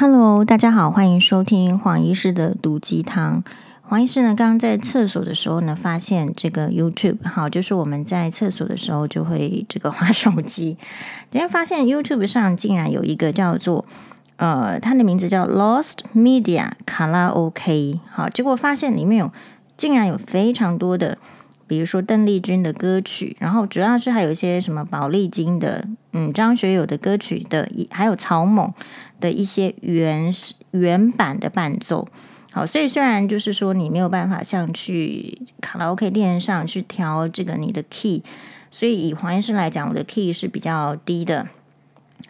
[0.00, 3.42] Hello，大家好，欢迎收听黄医师的毒鸡汤。
[3.82, 10.76] 黄医师呢，刚刚在厕所的时候呢，发现这个 YouTube，好，就是我们在厕所的时候就会这个滑手机。
[11.32, 13.84] 今天发现 YouTube 上竟然有一个叫做
[14.36, 19.32] 呃，它的名字叫 Lost Media 卡拉 OK，好，结果发现里面有
[19.76, 21.18] 竟然有非常多的。
[21.68, 28.72] 比如说邓丽君的歌曲，然后主要是还有一些什么宝丽金的，嗯，张学友的歌曲的，还有草蜢
[29.20, 30.32] 的一些原
[30.70, 32.08] 原版的伴奏。
[32.50, 38.22] 好，所以虽然就是说你没有办法像去卡拉 OK 店上去调这个你的 key，
[38.70, 41.48] 所以以黄医师来讲，我的 key 是比较低的，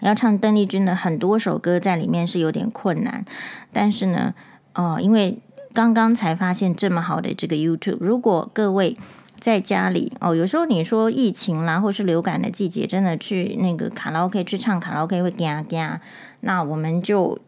[0.00, 3.24] 要唱邓丽君的很多首歌在里面是有点困难。
[3.72, 4.34] 但是呢，
[4.74, 5.38] 哦，因为
[5.72, 8.96] 刚刚才发现这么好的这个 YouTube，如果各位。
[9.41, 16.01] 在家里哦，有时候你说疫情啦，或是流感的季节，真的去那个卡拉 OK 去唱卡拉 OK 会嘎嘎，
[16.41, 17.38] 那我们就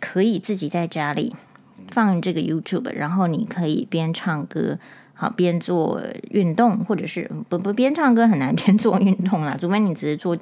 [0.00, 1.36] 可以自己在家里
[1.90, 4.78] 放这个 YouTube，然后你可以边唱歌
[5.12, 10.36] 好边做运动，或者是不不边唱歌很难边做运动啦，除非你只是做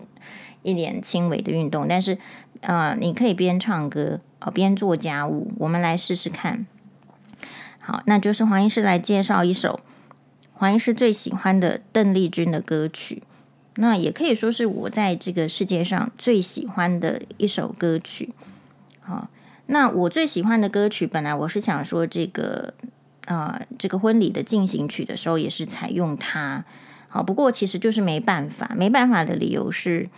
[0.62, 2.16] 一点轻微的运动，但是
[2.61, 6.64] 呃，你可以边唱歌哦边做家务，我们来试试看。
[7.81, 9.81] 好，那就是黄医师来介绍一首。
[10.62, 13.24] 黄医师最喜欢的邓丽君的歌曲，
[13.74, 18.32] 那也可以说是我在这个世界上最喜欢的一首歌曲。
[19.00, 19.28] 好，
[19.66, 22.74] 那我最喜欢的歌曲，本来我是想说这个
[23.24, 26.64] 啊、呃，这个婚礼的进行曲的时候也是采用它。
[27.08, 30.08] 好，不过其实就是没办法，没办法的理由是，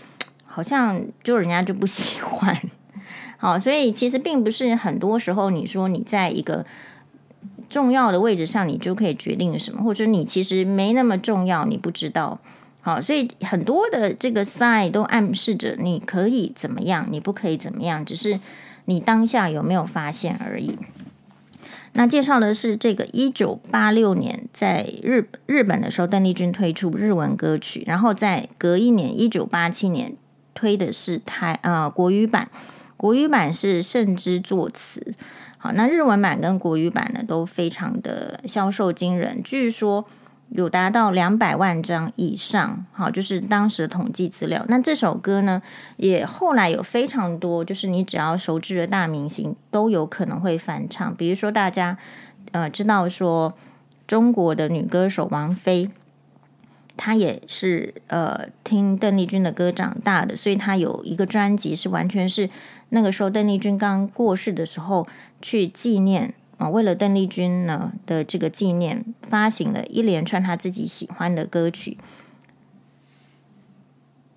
[0.45, 2.61] 好像就人家就不喜欢。
[3.41, 6.67] 好，所以其实并不是很多时候你说你在一个。
[7.75, 12.39] 重要的位置上，你就可以决定什么，或者你其实没那么重要，你不知道。
[12.81, 18.39] 好，所以很多的这个 sign 都暗示着你可以怎么样，你不可以怎么样，只是
[18.85, 20.79] 你当下有没有发现而已。
[21.95, 30.15] 那介绍的是这个一九八六年在日日本的时候，邓丽君推出日文歌曲，然后在隔一年一九八七年
[30.55, 32.49] 推的是台呃国语版，
[32.97, 35.15] 国语版是慎之作词。
[35.65, 40.05] 好，那日文版跟国语版呢都非常的销售惊人，据说
[40.51, 42.85] 有达到两百万张以上。
[42.93, 44.67] 好，就是当时统计资料。
[44.69, 45.63] 那这首歌呢，
[45.97, 51.17] 也后来有非常多，就是你只要熟知的大明星都有可能会翻唱。
[51.17, 51.97] 比如说大家
[52.53, 53.55] 呃知道说
[54.07, 55.89] 中国的女歌手王菲，
[56.99, 62.51] 她也是呃听邓丽君的歌长大的，所以她有一个专辑是完全是
[62.91, 65.07] 那个时候邓丽君刚过世的时候。
[65.45, 71.99] 去纪念啊，为了邓丽君呢的这个纪念，发行了一连串他自己喜欢的歌曲，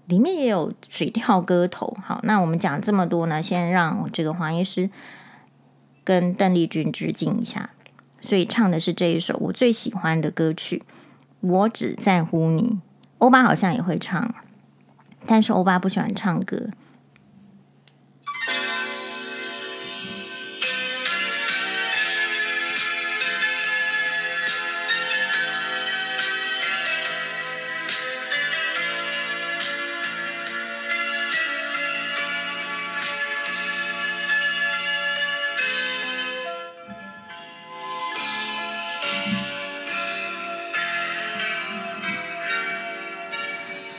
[0.07, 1.95] 里面也有水调歌头。
[2.03, 4.89] 好，那我们讲这么多呢，先让这个黄医师
[6.03, 7.69] 跟邓丽君致敬一下。
[8.19, 10.83] 所以唱的是这一首我最喜欢的歌曲，
[11.47, 12.63] 《我只在乎你》。
[13.19, 14.35] 欧巴好像也会唱，
[15.25, 16.67] 但是欧巴不喜欢唱歌。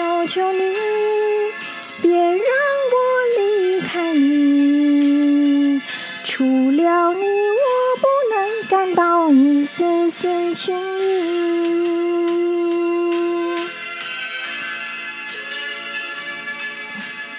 [0.00, 0.58] 求求你，
[2.00, 2.96] 别让我
[3.36, 5.82] 离开你。
[6.24, 7.60] 除了你，我
[8.00, 11.10] 不能感到一丝丝情意。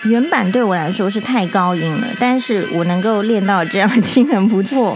[0.03, 4.95] 原版对我来说是太高音了，但是我能够练到这样，已经很不错。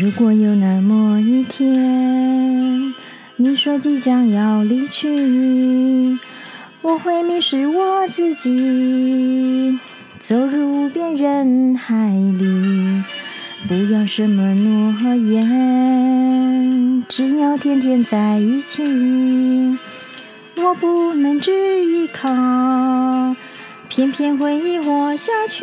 [0.00, 2.94] 如果有那么一天，
[3.36, 6.18] 你说即将要离去，
[6.80, 9.78] 我会迷失我自己，
[10.18, 13.02] 走入无边人海里。
[13.68, 18.82] 不要什么诺言，只要天天在一起。
[20.56, 23.36] 我不能只依靠，
[23.90, 25.62] 偏偏回忆活下去。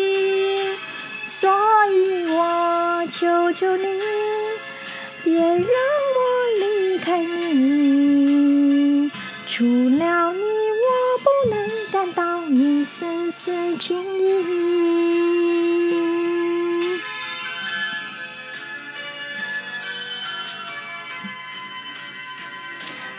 [1.41, 1.49] 所
[1.89, 3.87] 以我求求你，
[5.23, 6.21] 别让我
[6.59, 9.09] 离开你。
[9.47, 14.21] 除了你，我不能感到一丝丝情意。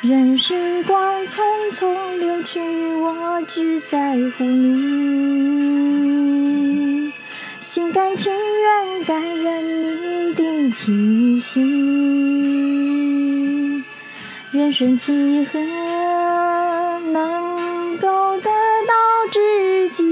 [0.02, 1.42] 任时光匆
[1.72, 2.60] 匆流去，
[2.94, 5.51] 我只在乎你。
[8.16, 11.60] 情愿感染你的气息。
[14.50, 15.58] 人生几何
[17.10, 18.50] 能够得
[18.86, 18.92] 到
[19.30, 20.02] 知己？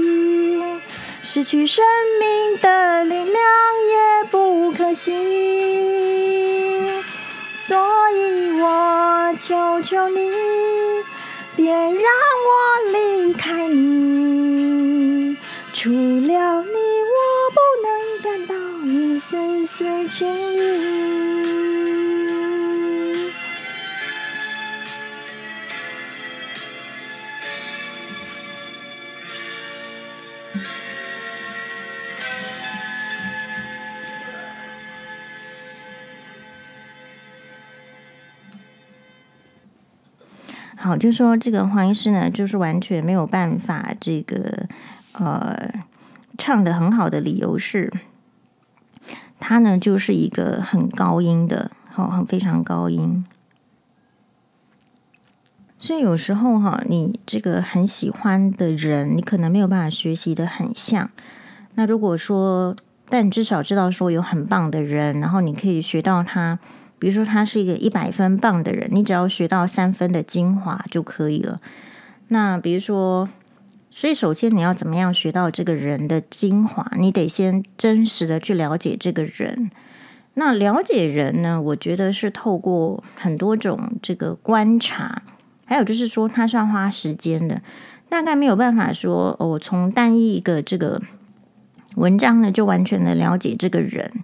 [1.21, 1.85] 失去生
[2.19, 5.11] 命的力量也不可惜。
[7.55, 10.29] 所以我求求你，
[11.55, 12.49] 别让我
[12.91, 14.10] 离开你。
[20.01, 20.91] 丝丝情意。
[40.77, 44.67] 好，就说这个黄医师呢，就是完全没有办法这个
[45.13, 45.71] 呃
[46.39, 47.93] 唱得很好的理由是，
[49.41, 53.25] 他呢就是一个很高音的，好，很非常高音，
[55.77, 61.09] 所以有时候哈，你这个很喜欢的人，你可能没有办法学习的很像。
[61.75, 62.75] 那如果说，
[63.09, 66.59] 但至少知道说有很棒的人，然后你可以学到他。
[66.99, 71.59] 比如说，他是一个一百分棒的人，你只要学到三分的精华就可以了。
[72.27, 73.27] 那比如说，
[73.91, 76.91] 所以首先你要怎么样学到这个人的精华？
[76.97, 79.69] 你得先真实的去了解这个人。
[80.33, 85.21] 那了解人呢，我觉得是透过很多种这个观察，
[85.65, 87.61] 还有就是说，他是要花时间的。
[88.09, 91.01] 大概没有办法说，我从单一一个这个
[91.95, 94.23] 文章呢，就完全的了解这个人。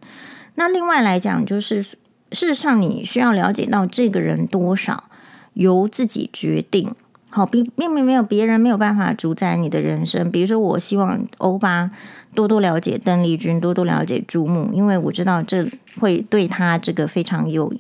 [0.56, 1.86] 那另外来讲，就是。
[2.30, 5.06] 事实上，你需要了解到这个人多少，
[5.54, 6.94] 由自己决定。
[7.30, 10.32] 好，并并没有别人没有办法主宰你的人生。
[10.32, 11.92] 比如说，我希望欧巴
[12.34, 17.72] 多多了解邓丽君，多多了解朱木，因为我知道这会对他这个非常有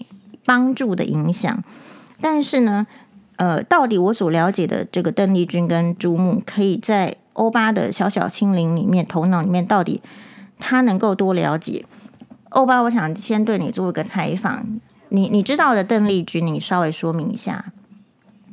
[0.46, 1.64] 帮助的影响。
[2.20, 2.86] 但是呢，
[3.38, 10.02] 呃，到底我所了解的这个邓丽君跟朱木，可以在欧巴的小小心灵里面、头脑里面，到底
[10.60, 11.86] 他能够多了解？
[12.50, 14.80] 欧巴，我想先对你做一个采访。
[15.10, 17.72] 你你知道的邓丽君，你稍微说明一下。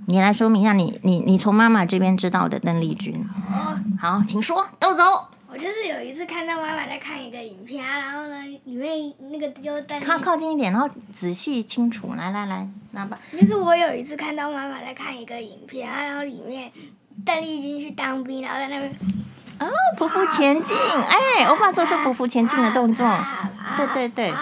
[0.06, 3.25] 你来说明一下你，你你你从妈妈这边知道的邓丽君。
[3.52, 5.02] 哦，好，请说，都走。
[5.49, 10.00] 我就是有一次看到妈妈在看一个影片，然后呢，里面那个就邓。
[10.00, 12.14] 靠靠近一点，然后仔细清楚。
[12.16, 13.16] 来来来，拿吧。
[13.32, 16.70] 就是我有一次看到妈妈在看一个影片，然后里面
[17.25, 18.92] 邓丽君去当兵，然后在那边。
[19.61, 23.08] 哦，匍匐前进，哎，欧巴做出匍匐前进的动作，
[23.76, 24.34] 对对对。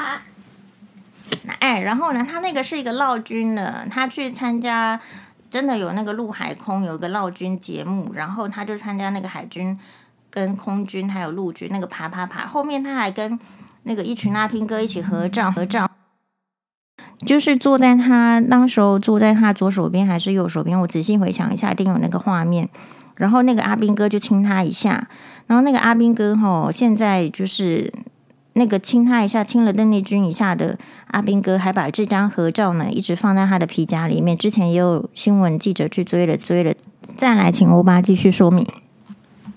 [1.58, 4.98] 哎，然后呢，他那个是一个陆军的，他去参加，
[5.52, 9.78] 真的有那个陆海空有一个闹军节目，然后他就参加那个海军
[10.30, 13.38] 跟空军还有陆军那个爬爬爬，后面他还跟
[13.82, 15.90] 那个一群阿兵哥一起合照合照，
[17.26, 22.70] 就是坐在他当时候坐在他左手边还是右手边，我仔细回想一下，一定有那个画面。
[23.16, 25.06] 然后那个阿兵哥就亲他一下，
[25.46, 27.92] 然后那个阿兵哥吼，现在就是
[28.54, 30.78] 那个亲他一下，亲了邓丽君一下的
[31.12, 34.36] 阿兵哥，还把这张合照呢一直放在他的皮夹里面。
[34.36, 36.74] 之前也有新闻记者去追了追了，
[37.16, 38.66] 再来请欧巴继续说明。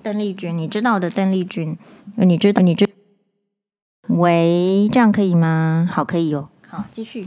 [0.04, 1.78] 邓丽君，你知道的邓丽君，
[2.18, 2.88] 你知道你知？
[4.08, 5.90] 喂，这样可以吗？
[5.92, 6.50] 好，可以哦。
[6.68, 7.22] 好，继续。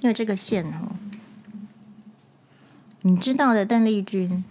[0.00, 0.94] 因为这个线哦，
[3.00, 4.44] 你知道的邓丽君。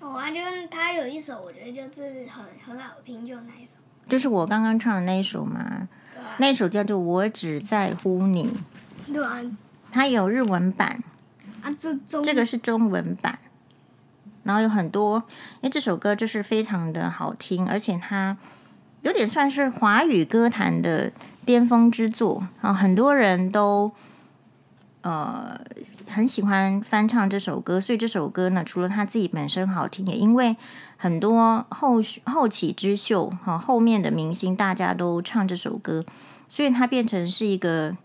[0.00, 3.76] 我啊，就是他有一首，我觉得就是很很好听，就那一首。
[4.08, 5.88] 就是我刚刚唱的那一首嘛。
[6.38, 8.48] 那首叫做《我只在乎你》。
[9.12, 9.40] 对啊。
[9.90, 11.02] 它有日文版。
[11.62, 12.22] 啊，这中。
[12.22, 13.38] 这个是中文版。
[14.42, 15.24] 然后有很多，
[15.56, 18.36] 因为这首歌就是非常的好听，而且它
[19.02, 21.10] 有点算是华语歌坛的
[21.44, 23.90] 巅峰之作啊，很多人都
[25.00, 25.60] 呃
[26.08, 30.56] 很喜欢翻唱这首歌，所以这首歌呢，除了他自己本身好听，也因为
[30.96, 36.04] 很多后后起之秀哈，后面的明星大家都唱这首歌，
[36.48, 37.96] 所以它变成是一个，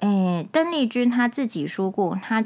[0.00, 2.44] 诶，邓丽君她自己说过，她。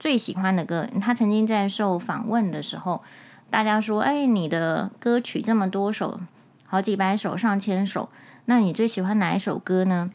[0.00, 3.02] 最喜欢的歌，他曾经在受访问的时候，
[3.50, 6.20] 大家说：“哎，你的歌曲这么多首，
[6.68, 8.08] 好几百首、上千首，
[8.44, 10.12] 那你最喜欢哪一首歌呢？”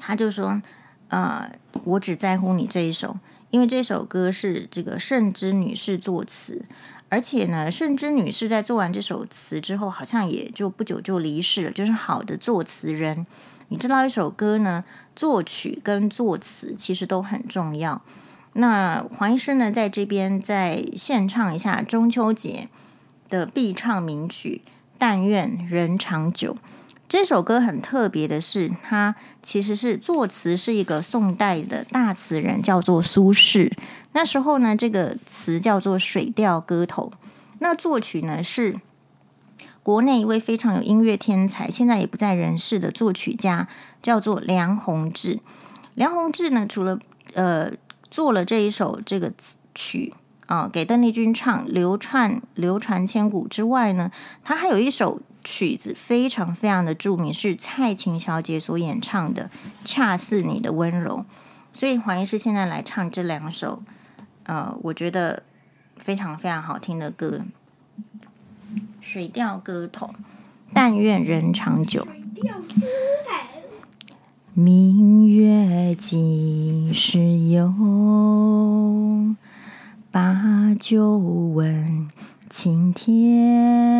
[0.00, 0.62] 他就说
[1.08, 1.52] ：“呃，
[1.84, 3.18] 我只在乎你这一首，
[3.50, 6.64] 因为这首歌是这个圣之女士作词，
[7.08, 11.70] 而且呢，甚至女士在做完这首词之后，好像也就不久就离世了。
[11.70, 13.24] 就是好的作词人，
[13.68, 14.84] 你知道，一首歌呢，
[15.14, 18.02] 作曲跟作词其实都很重要。”
[18.56, 22.68] 那黄医师呢，在这边再献唱一下中秋节
[23.28, 24.62] 的必唱名曲
[24.96, 26.54] 《但愿人长久》。
[27.08, 33.70] 这首歌很特别的是，它其实是作词是一个宋代的大词人，叫做苏轼。
[34.14, 37.12] 那时候呢，这个词叫做《水调歌头》。
[37.58, 38.80] 那作曲呢，是
[39.82, 43.68] 国内一位非常有音乐天才，现在也不在人世的作曲家，
[44.02, 45.40] 叫做梁鸿志。
[45.94, 46.98] 梁鸿志呢，除了
[47.34, 47.70] 呃。
[48.10, 49.32] 做了这一首这个
[49.74, 50.14] 曲
[50.46, 54.12] 啊，给邓丽君唱，流传流传千古之外呢，
[54.44, 59.50] 他还有一首曲子非常非常的著名，是蔡琴小姐所演唱的
[59.84, 61.24] 《恰似你的温柔》。
[61.76, 63.82] 所以黄医师现在来唱这两首，
[64.44, 65.42] 呃，我觉得
[65.96, 67.42] 非常非常好听的歌，
[69.00, 70.06] 《水调歌头》，
[70.72, 72.06] 但愿人长久。
[74.52, 77.74] 明月几时有？
[80.10, 82.08] 把酒问
[82.48, 83.90] 青天。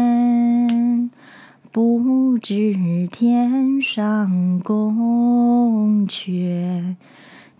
[1.73, 6.95] 不知天上宫阙，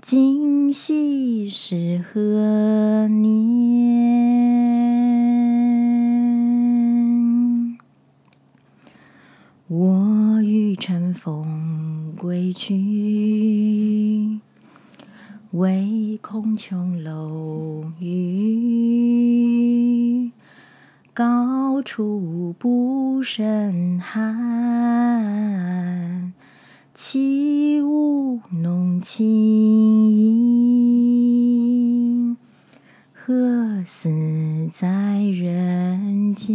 [0.07, 3.89] 今夕是何年？
[9.67, 12.13] 我欲乘风。
[12.19, 14.41] 归去，
[15.53, 18.31] 唯恐琼楼玉，
[21.15, 25.15] 高处不胜寒。
[26.93, 29.44] 起舞弄清
[33.87, 34.09] 死
[34.73, 34.89] 在
[35.21, 36.55] 人间？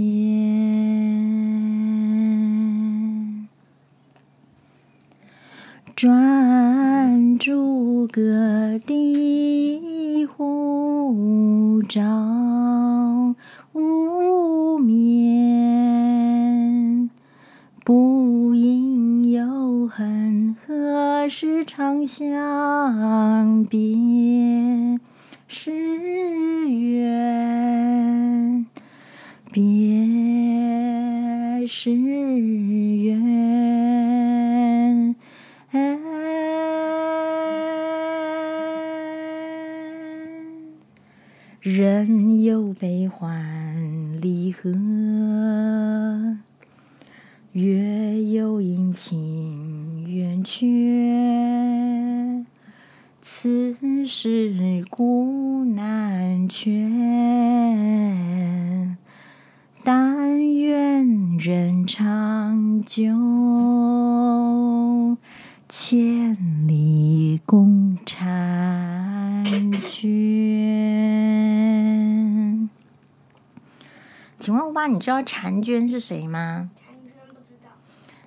[5.95, 12.01] 转朱阁，低户照，
[13.73, 15.79] 无眠。
[17.85, 22.48] 不应有恨，何时长向
[29.59, 29.67] 别
[31.67, 33.19] 时圆。
[41.59, 43.58] 人有悲欢
[74.49, 76.71] 请问乌巴，你知道婵娟是谁吗？
[76.75, 77.69] 婵娟不知道。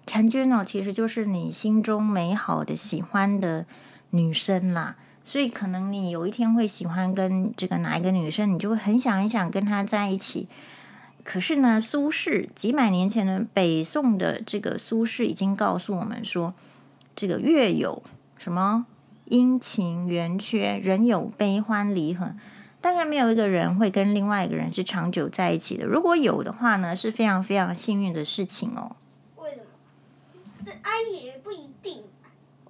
[0.06, 3.66] 婵娟哦，其实就是你心中美好的、喜欢的
[4.10, 4.94] 女生啦。
[5.24, 10.46] 所以可能你有一天会喜欢跟这个哪一个女生，你就会很想很想跟她在一起。
[11.24, 16.54] 可是呢，苏轼几百年前的北宋的这个苏轼已经告诉我们说。
[17.16, 18.00] 这个月有
[18.38, 18.86] 什么
[19.24, 22.36] 阴晴圆缺，人有悲欢离合，
[22.82, 25.86] 大概没有一个人会跟另外一个人是长久在一起的。
[25.86, 28.96] 如果有的话呢，是非常非常幸运的事情哦。
[29.36, 29.64] 为什么？
[30.66, 32.02] 这啊也不一定。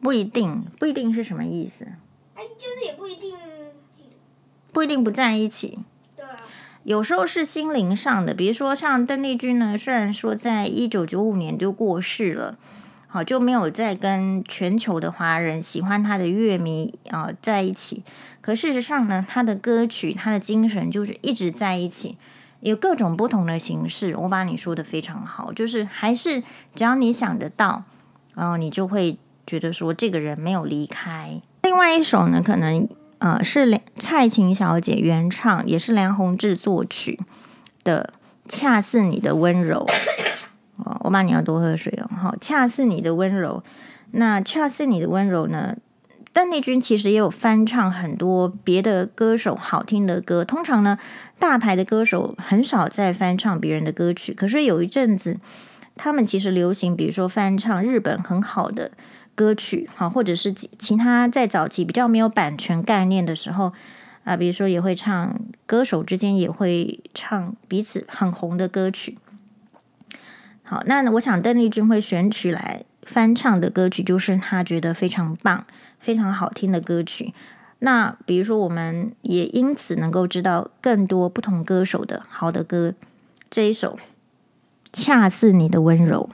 [0.00, 1.86] 不一定，不一定是什么意思？
[2.34, 3.36] 哎，就是也不一定，
[4.72, 5.78] 不一定不在一起。
[6.16, 6.36] 对啊，
[6.82, 12.58] 有时候是心灵上的，比如说像邓丽君呢，虽然说在一九九五年就过世了，
[13.12, 18.02] 好就没有再跟全球的华人喜欢他的乐迷啊、在一起，
[18.40, 22.16] 可事实上呢，他的歌曲、他的精神就是一直在一起。
[22.60, 26.42] 有各种不同的形式，我把你说的非常好，就是还是
[26.74, 27.84] 只要你想得到，
[28.34, 31.42] 然后你就会觉得说这个人没有离开。
[31.64, 32.88] 另外一首呢，可能
[33.18, 37.20] 呃是蔡琴小姐原唱，也是梁弘志作曲
[37.84, 38.14] 的
[38.50, 39.84] 《恰似你的温柔》。
[41.00, 42.10] 我骂你要多喝水哦。
[42.16, 43.62] 好，《恰似你的温柔》，
[44.12, 45.76] 那《恰似你的温柔》呢？
[46.34, 50.42] 邓丽君其实也有翻唱很多别的歌手好听的歌。
[50.42, 50.96] 通常呢，
[51.38, 54.32] 大牌的歌手很少在翻唱别人的歌曲。
[54.32, 55.38] 可是有一阵子，
[55.94, 58.92] 他们其实流行，比如说翻唱日本很好的
[59.34, 63.74] 歌曲，好，或者是其他在早期比较没有版权概念的时候
[64.24, 69.18] 啊，比如说也会唱歌手之间也会唱彼此很红的歌曲。
[70.72, 75.66] 好，那我想邓丽君会选取来翻唱的歌曲，就是她觉得非常棒。
[76.00, 77.34] 非常好听的歌曲，
[77.78, 82.94] 那比如说，我们也因此能够知道更多不同歌手的好的歌。
[83.48, 83.96] 这一首
[84.92, 86.30] 《恰似你的温柔》，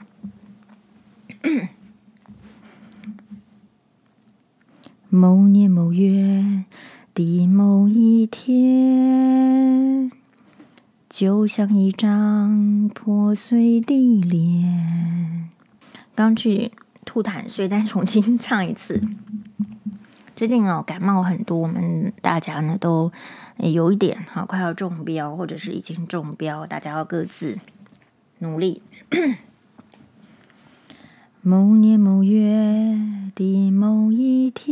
[5.09, 6.63] 某年某月
[7.13, 10.09] 的某一天，
[11.19, 15.49] 就像一张破碎的脸。
[16.15, 16.71] 刚去
[17.03, 19.03] 吐痰，所以再重新唱一次。
[20.33, 23.11] 最近哦，感冒很多，我们大家呢都
[23.57, 27.57] 有一点哈，快要中标，或者是已经中标，大家要各自
[28.37, 28.81] 努力。
[31.43, 32.97] 某年某月
[33.35, 34.71] 的某一天，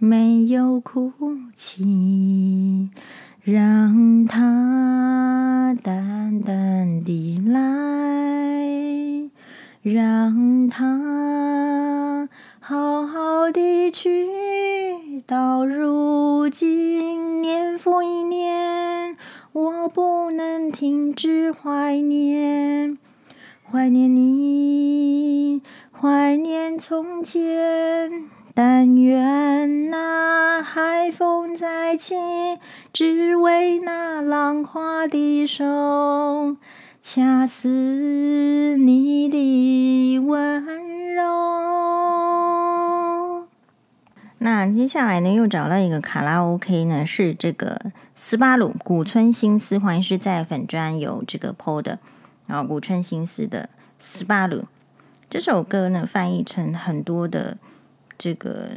[0.00, 1.12] 没有哭
[1.56, 2.88] 泣，
[3.42, 9.28] 让它淡淡地来，
[9.82, 12.28] 让它
[12.60, 14.28] 好好地去。
[15.26, 19.16] 到如今，年复一年，
[19.50, 22.96] 我不能停止怀念，
[23.68, 28.37] 怀念你，怀念从前。
[28.60, 32.16] 但愿那海风再起，
[32.92, 36.56] 只为那浪花的手，
[37.00, 41.22] 恰似你的温柔。
[44.38, 52.00] 那接下来呢，又找到一个卡拉 OK 呢，是这个斯巴鲁古村新司，好像是在粉专有这个 PO 的，
[52.48, 54.64] 然后古村新司的斯巴鲁
[55.30, 57.56] 这首歌呢，翻译成很多的
[58.18, 58.72] 这个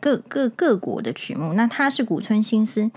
[0.00, 1.54] 各各各国的曲目。
[1.54, 2.90] 那他是古村新司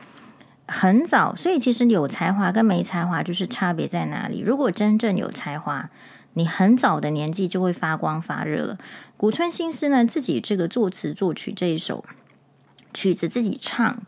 [0.68, 4.42] 很早，所以其实有才华跟没才华就是差别在哪里？
[4.42, 5.90] 如果真正有才华，
[6.34, 8.78] 你很早的年纪就会发光发热了。
[9.16, 12.06] 古村新司呢，自己这个作词作曲这一首
[12.94, 14.02] 曲子自己唱，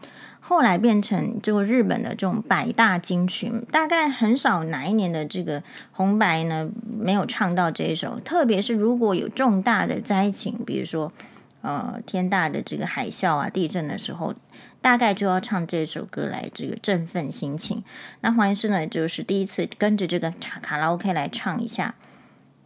[0.52, 8.20] 后来变成这个日本的这种百大金曲，大概很少哪一年的这个红白呢没有唱到这一首。
[8.20, 11.14] 特别是如果有重大的灾情，比如说
[11.62, 14.36] 呃天大的这个海啸啊、地震的时候，
[14.82, 17.82] 大概就要唱这首歌来这个振奋心情。
[18.20, 21.96] 那黄医师呢，就是第一次跟着这个卡卡拉 OK 来唱一下。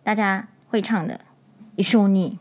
[0.03, 1.19] 大家会唱的，
[1.75, 2.37] 一绪に。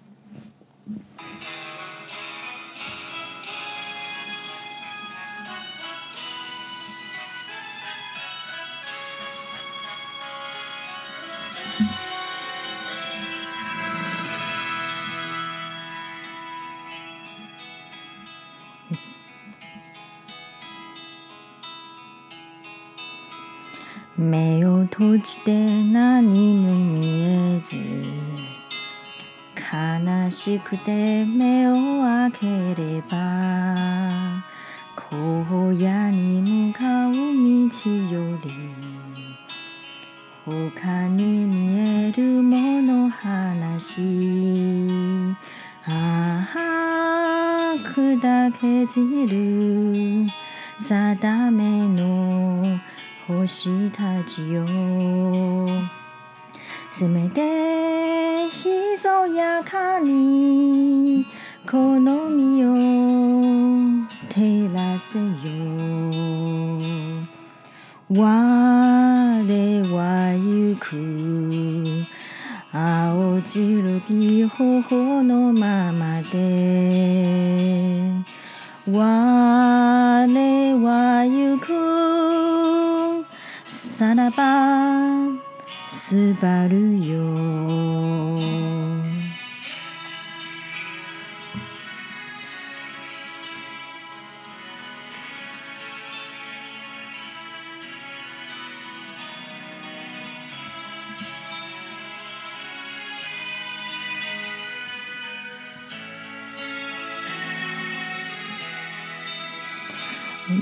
[24.24, 27.76] 目を闭じて何も见えず
[29.56, 34.42] 悲しくて目を开ければ
[34.96, 37.18] 荒野に向かう道
[38.10, 38.50] より
[40.46, 43.54] 他に见えるもの话
[45.86, 50.26] ああ下焼け散る。
[50.78, 52.78] 定めの
[53.26, 54.66] 星たちよ
[56.90, 61.24] せめてひそやかに
[61.66, 62.74] この身を
[64.28, 65.24] 照らせよ。
[68.10, 68.20] 我
[69.88, 72.04] は行く。
[72.70, 78.12] 青白き頬のままで。
[78.86, 80.26] 我
[80.74, 82.33] は行く。
[83.94, 85.28] さらば
[85.88, 88.63] すばるよ。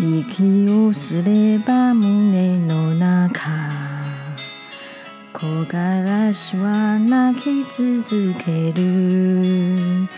[0.05, 3.49] 息をすれば胸の中
[5.33, 10.09] 木枯らしは泣き続ける。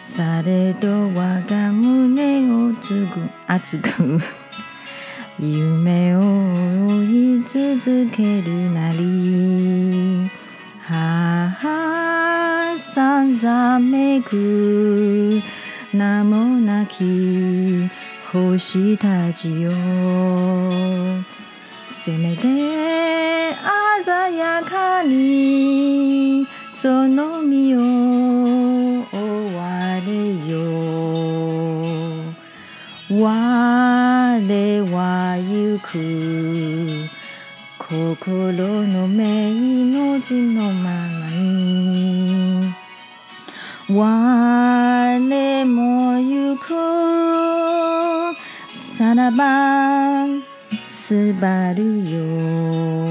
[0.00, 4.20] されど我が胸をつぐ热く
[5.38, 6.20] 梦を
[6.88, 10.28] 追い続けるなり。
[10.82, 15.40] はあさんざめく
[15.94, 17.88] 名もなき
[18.30, 19.70] 星たちよ
[21.88, 22.42] せめて
[24.02, 30.58] 鲜やかにその身を追われよ。
[33.10, 34.38] 我
[34.82, 37.08] は行く。
[37.78, 42.74] 心の目命のままに。
[43.88, 45.18] 我
[45.64, 46.07] も
[49.18, 50.44] 7番
[50.88, 53.07] すばるよ。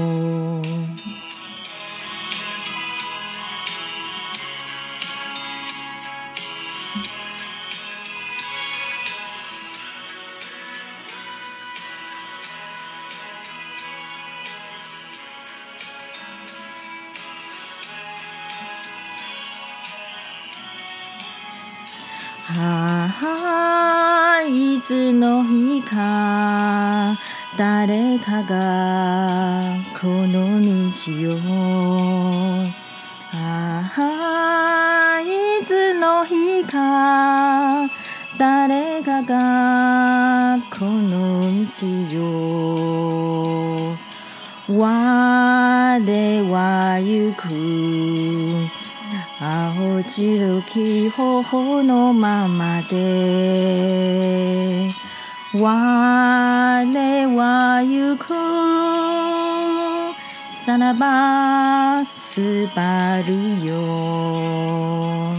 [60.77, 65.33] さらばすばるよ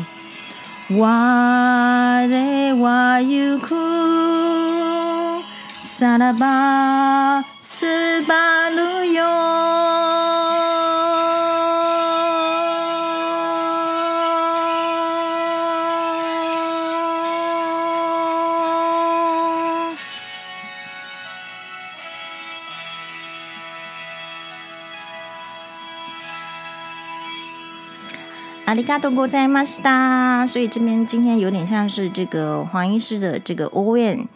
[0.90, 1.04] 我
[2.74, 3.68] は行く
[5.86, 7.86] さらばす
[8.26, 9.87] ばるよ
[28.88, 30.48] 嘎多ございました。
[30.48, 34.26] 所以这边今天有点像是这个黄医师的这个 ON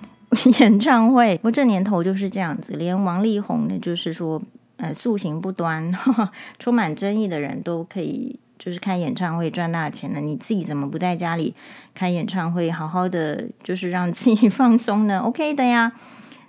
[0.60, 1.36] 演唱会。
[1.36, 4.40] 不过这年头就是这样子，连王力宏呢，就是说
[4.76, 10.20] 呃素行不端、呵呵 充满争议的人都可以就是开演唱会赚大钱了。
[10.20, 11.54] 你自己怎么不在家里
[11.94, 15.20] 开演唱会，好好的就是让自己 放松呢？
[15.20, 15.92] OK 的呀。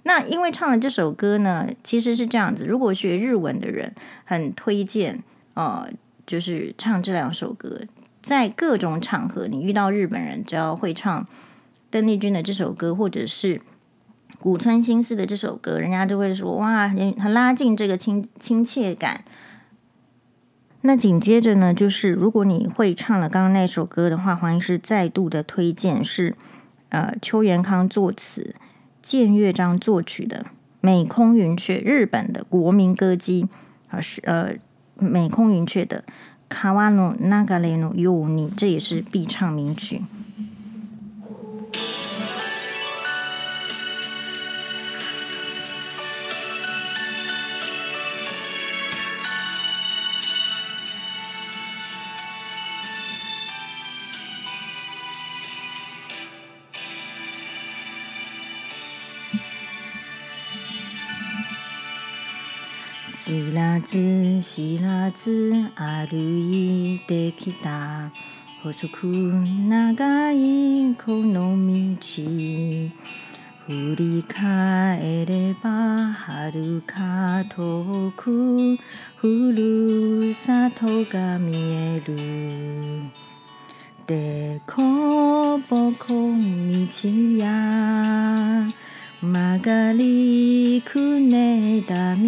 [0.03, 2.65] 那因为唱了这首歌呢，其实是这样子。
[2.65, 3.95] 如果学日文的人
[4.25, 5.87] 很推荐呃。
[6.29, 7.81] 就是唱这两首歌，
[8.24, 11.28] 在各种场合，你遇到日本人，只要会唱
[11.90, 13.60] 邓丽君的这首歌，或者是
[14.40, 19.24] 古村新司的这首歌，人家都会说哇，很很拉近这个亲亲切感。
[20.80, 26.34] 那紧接着呢，就是如果你会唱了刚刚那首歌的话，黄医师再度的推荐是
[26.88, 28.54] 呃邱元康作词、
[29.02, 30.38] 建乐章作曲的
[30.80, 33.50] 《美空云雀》，日本的国民歌姬
[33.88, 34.54] 啊是呃。
[34.96, 36.04] 美空云雀的
[36.49, 37.27] 《川の流
[37.61, 40.01] れのように》，这也是必唱名曲。
[63.34, 68.12] 知らず知らず歩いてきた。
[68.62, 71.96] 细く长いこの道。
[73.66, 78.78] 振り返れば遥か远く。
[79.16, 82.16] ふるさとが见える。
[84.06, 88.83] でこぼこ道や。
[89.24, 92.20] 曲がりくねた道。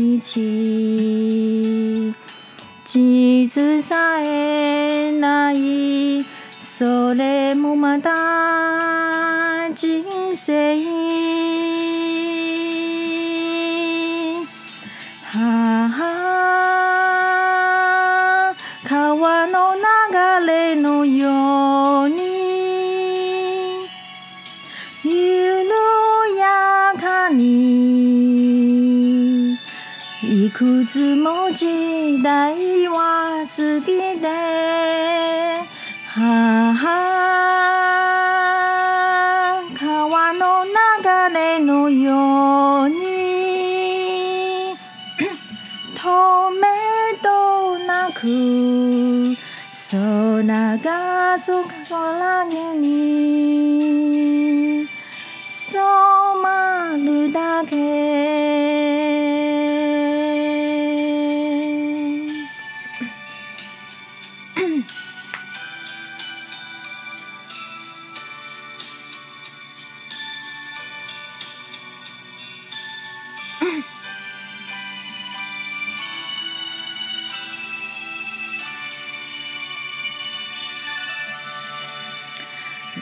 [2.85, 6.25] 地図さえない。
[6.59, 11.76] それもまた人生。
[30.57, 34.27] くつも时代は过ぎて
[36.15, 36.73] は
[39.79, 40.73] 川の流
[41.35, 42.95] れのように
[45.95, 46.65] 止め
[47.23, 49.37] どなく
[49.91, 52.87] 空がそこらに
[55.51, 55.83] 染
[56.43, 58.36] まるだけ。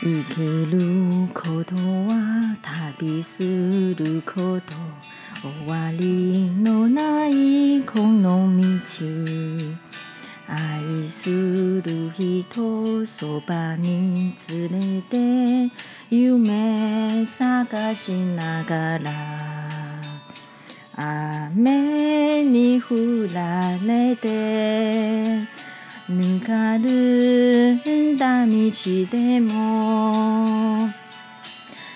[0.05, 0.39] 生き
[0.71, 3.41] ることは旅す
[3.95, 4.73] ること
[5.41, 8.65] 终わりのないこの道
[10.47, 15.73] 爱する人そばに连れて
[16.11, 19.55] 梦探しながら。
[20.97, 25.39] 雨に降られて
[26.08, 28.52] ぬかるんだ道
[29.10, 30.90] でも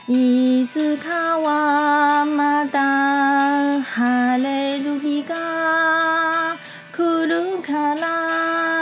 [0.07, 6.57] いつかはまた晴れる日が
[6.92, 8.78] 来るから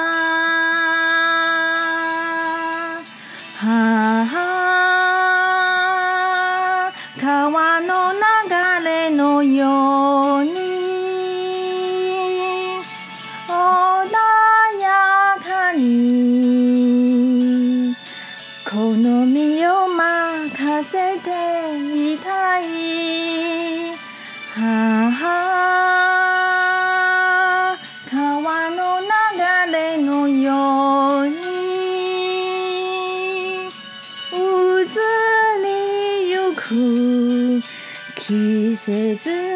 [38.87, 39.46] 季节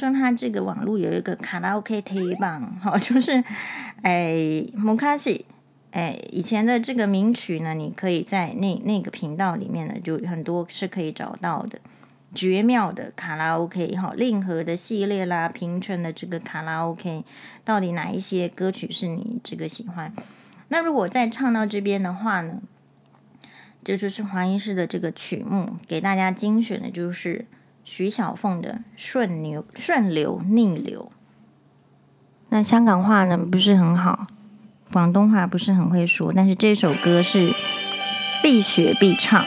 [0.00, 3.44] 说，他这个网络有一个卡拉 OK 推棒， 哈，就是，
[4.00, 5.44] 哎，摩卡西，
[5.90, 11.78] 哎，以前的这个名曲呢，你可以在那那个频道里面呢，就很多是可以找到的，
[12.34, 17.22] 绝妙的卡拉 OK 哈，令和的系列啦，平成的这个卡拉 OK，
[17.62, 20.12] 到底哪一些歌曲是你这个喜欢？
[20.68, 22.62] 那如果再唱到这边的话呢，
[23.84, 27.44] 这就是黄医师的这个曲目，给大家精选的就是。
[27.84, 31.10] 徐小凤的顺流顺流逆流，
[32.50, 34.26] 那香港话呢不是很好，
[34.92, 37.52] 广东话不是很会说，但是这首歌是
[38.42, 39.44] 必学必唱。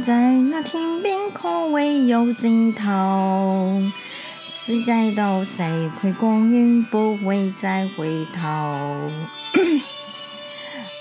[0.00, 3.82] 在那天边可会有尽头，
[4.60, 5.62] 只知道逝
[6.00, 9.10] 去光阴不会再回头。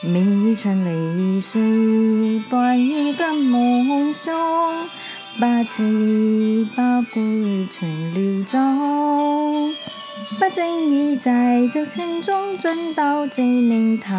[0.03, 4.33] 迷春离水，断一个梦想，
[5.39, 6.81] 不知不
[7.13, 8.57] 觉全溜走，
[10.39, 14.11] 不经意在这圈中转到这年头。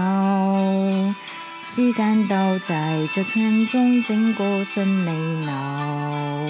[1.75, 6.47] 只感到在这圈中经过顺利了，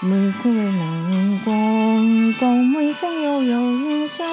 [0.00, 0.10] 每
[0.42, 4.26] 个灵光光每声悠悠人生，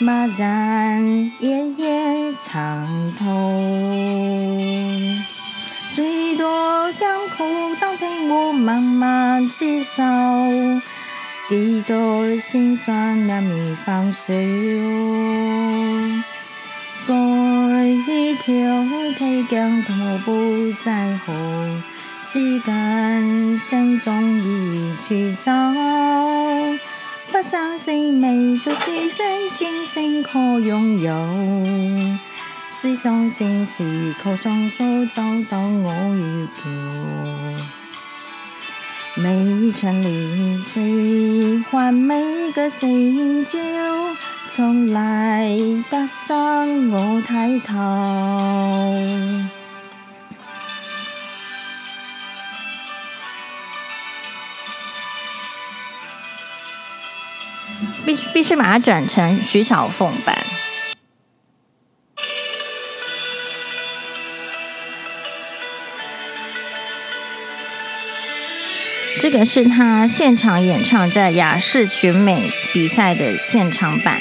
[0.00, 2.86] 马然夜夜长
[3.18, 3.24] 途，
[5.94, 10.02] 最多甘苦都听我慢慢接受，
[11.48, 14.34] 几多心酸难免放手。
[17.88, 18.52] 一条
[19.16, 21.32] 铁江头不在乎，
[22.26, 25.50] 只敢心中一直走。
[27.32, 29.26] 不相信美就是圣
[29.58, 32.18] 天性可拥有，
[32.80, 36.68] 只相信是靠双手找到我要求。
[39.16, 43.58] 每一串连珠换每个成就。
[44.48, 45.50] 从来
[45.90, 47.74] 不想我抬头。
[58.04, 60.36] 必须必须把它转成徐小凤版。
[69.28, 74.20] 这个是他现场演唱在雅士选美比赛的现场版。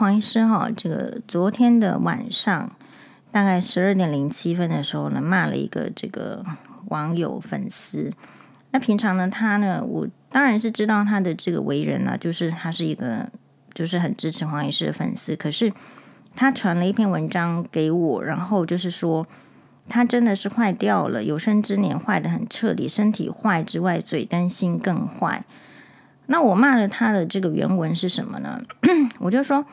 [0.00, 2.74] 黄医师哈，这个昨天的晚上
[3.30, 6.42] 大概十二点零七分的时候呢，骂了一个这个
[6.86, 8.10] 网友粉丝。
[8.70, 13.28] 那平常呢，他呢，我当然是知道他的这个为人呢，就是他是一个
[13.74, 15.36] 就是很支持黄医师的粉丝。
[15.36, 15.70] 可是
[16.34, 19.26] 他传了一篇文章给我，然后就是说
[19.90, 25.44] 他真的是坏掉了，有生之年坏得很彻底，身体坏之外，嘴跟心更坏。
[26.24, 28.62] 那我骂了他的这个原文是什么呢？
[29.20, 29.66] 我就说，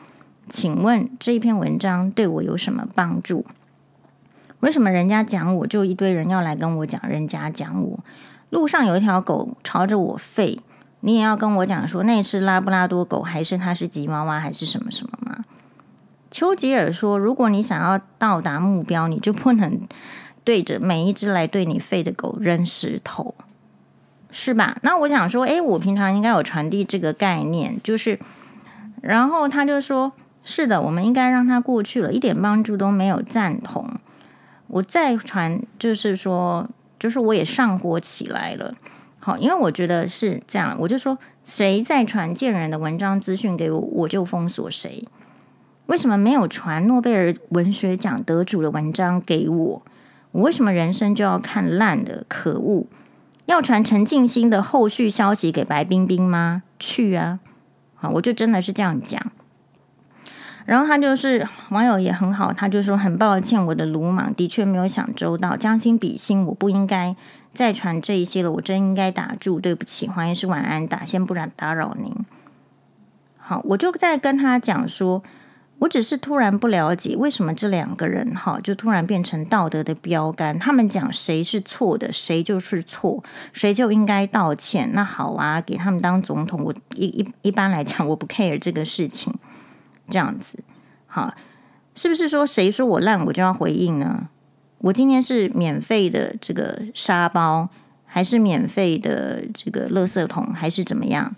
[0.48, 3.44] 请问这一篇文章对我有什么帮助？
[4.60, 8.00] 为什么人家讲我就一堆人要来跟我讲，人家讲我？
[8.50, 10.58] 路上有一条狗朝着我吠，
[11.00, 15.44] 你也要跟我讲说那是拉布拉多狗，还是它是吉娃娃，还是什么什么吗？
[16.30, 19.80] 丘吉尔说，如果你想要到达目标，你就不能
[20.44, 23.34] 对着每一只来对你吠的狗扔石头，
[24.30, 24.78] 是吧？
[24.82, 28.18] 那我想说，诶，我平常应该有传递这个概念，就是，
[29.00, 30.12] 然后他就说，
[30.48, 33.86] 是的，我们应该让它过去了，一点帮助都没有，赞同。
[34.68, 36.68] 我再传，就是说。
[37.00, 38.74] 就是我也上火起来了，
[39.20, 45.06] 好，因为我觉得是这样，我就说谁再传贱人的文章资讯给我，我就封锁谁。
[45.86, 49.82] 为什么没有传诺贝尔文学奖得主的文章给我？
[50.32, 52.24] 我为什么人生就要看烂的？
[52.26, 52.88] 可恶！
[53.46, 56.64] 要传陈静心的后续消息给白冰冰吗？
[56.80, 57.38] 去啊！
[57.94, 59.30] 好，我就真的是这样讲。
[60.68, 67.16] 然后他就是网友也很好，他就说很抱歉，我的鲁莽的确没有想周到，将心比心，我不应该
[67.54, 72.14] 再传这一些了，我真应该打住，对不起，黄医师晚安，打先不然打扰您。
[73.38, 75.22] 好，我就在跟他讲说，
[75.78, 84.90] 我只是突然不了解为什么这两个人哈就突然变成道德的标杆，他们讲谁是错的，谁就是错，谁就应该道歉。
[84.92, 89.32] 那好啊，给他们当总统，我一一一般来讲我不 care 这个事情。
[90.08, 90.64] 这样子，
[91.06, 91.34] 好，
[91.94, 94.28] 是不是说谁说我烂，我就要回应呢？
[94.78, 97.68] 我今天是免费的这个沙包，
[98.06, 101.34] 还是免费的这个垃圾桶，还是怎么样？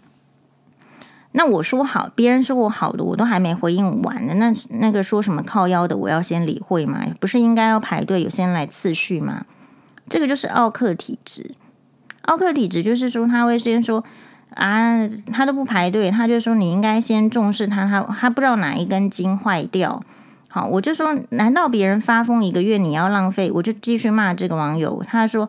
[1.32, 4.34] 那我说好，别人说我好的，我都还没回应完呢。
[4.34, 7.06] 那那个说什么靠腰的，我要先理会吗？
[7.18, 9.46] 不是应该要排队，有先来次序吗？
[10.08, 11.52] 这个就是奥克体质。
[12.22, 14.04] 奥克体质就是说，他会先说。
[14.54, 20.02] 啊，他都不排队，他就说你应该先重视他，他他不知道哪一根筋坏掉。
[20.48, 23.50] 好，我就说，难道别人发疯一个月你要浪费？
[23.52, 25.04] 我就继续骂这个网友。
[25.06, 25.48] 他说，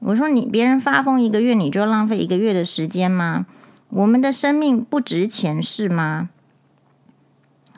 [0.00, 3.46] 我说你别人发疯一个月，你就浪费一个月的时间吗？
[3.90, 6.30] 我们的生命不值钱是吗？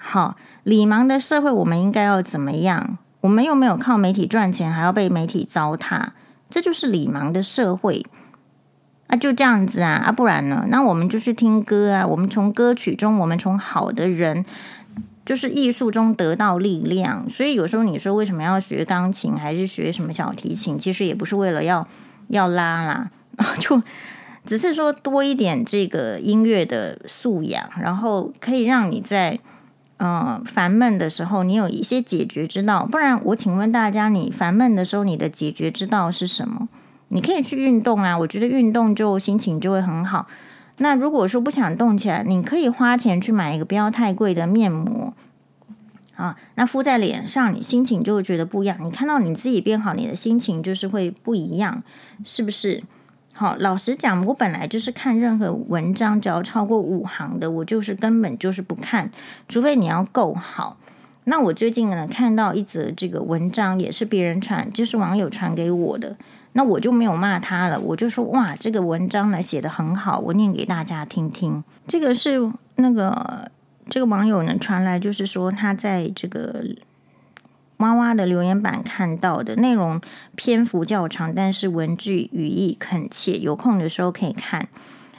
[0.01, 2.97] 好，理盲的社会，我们应该要怎么样？
[3.21, 6.09] 我们又没有靠媒体赚钱，还要被媒体糟蹋，
[6.49, 8.07] 这就是理盲的社会。
[9.07, 10.67] 啊，就这样子啊，啊，不然呢？
[10.69, 14.45] 那我们就去听歌啊，我们从歌曲中，我们从好的人，
[15.25, 17.29] 就是艺术中得到力量。
[17.29, 20.79] 所以有时候你说为什么要学钢琴，还是学什么小提琴？
[20.79, 21.87] 其实也不是为了要
[22.29, 23.11] 要拉啦，
[23.59, 23.83] 就
[24.47, 29.39] 只是说多一点这个音乐的素养，然后可以让你在
[29.99, 32.87] 嗯烦闷的时候，你有一些解决之道。
[32.87, 36.69] 不然，我请问大家，你烦闷的时候，你的解决之道是什么？
[37.09, 40.27] 你可以去运动啊，我觉得运动就心情就会很好。
[40.79, 45.15] 那如果说不想动起来，你可以花钱去买一个不要太贵的面膜
[46.17, 48.77] 啊，那敷在脸上，你心情就会觉得不一样。
[48.83, 51.83] 你看到你自己变好，你的心情就是会不一样，
[52.25, 52.83] 是不是？
[53.33, 59.11] 好，老实讲，我本来就是看任何文章，只要超过五行的，我就是根本就是不看，
[59.49, 60.77] 除非你要够好。
[61.25, 66.17] 那我最近呢，看到一则这个文章，也是别人传，就是网友传给我的。
[66.57, 71.65] 那我就没有骂他了，我就说哇，这个文章呢写得很好，我念给大家听听。
[71.89, 73.51] 这个是那个
[73.89, 76.65] 这个网友呢传来，就是说他在这个
[77.79, 80.01] 哇哇的留言板看到的内容
[80.37, 84.69] 篇幅较长，但是文句语意恳切，有空的时候可以看。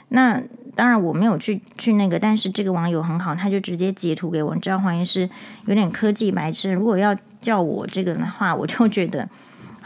[0.08, 0.40] 那
[0.74, 4.56] 当然我没有去去那个，但是这个网友很好，他就直接截图给我。
[4.56, 5.28] 知道黄医师
[5.66, 9.28] 有点科技白痴，如果要叫我这个的话，我就觉得。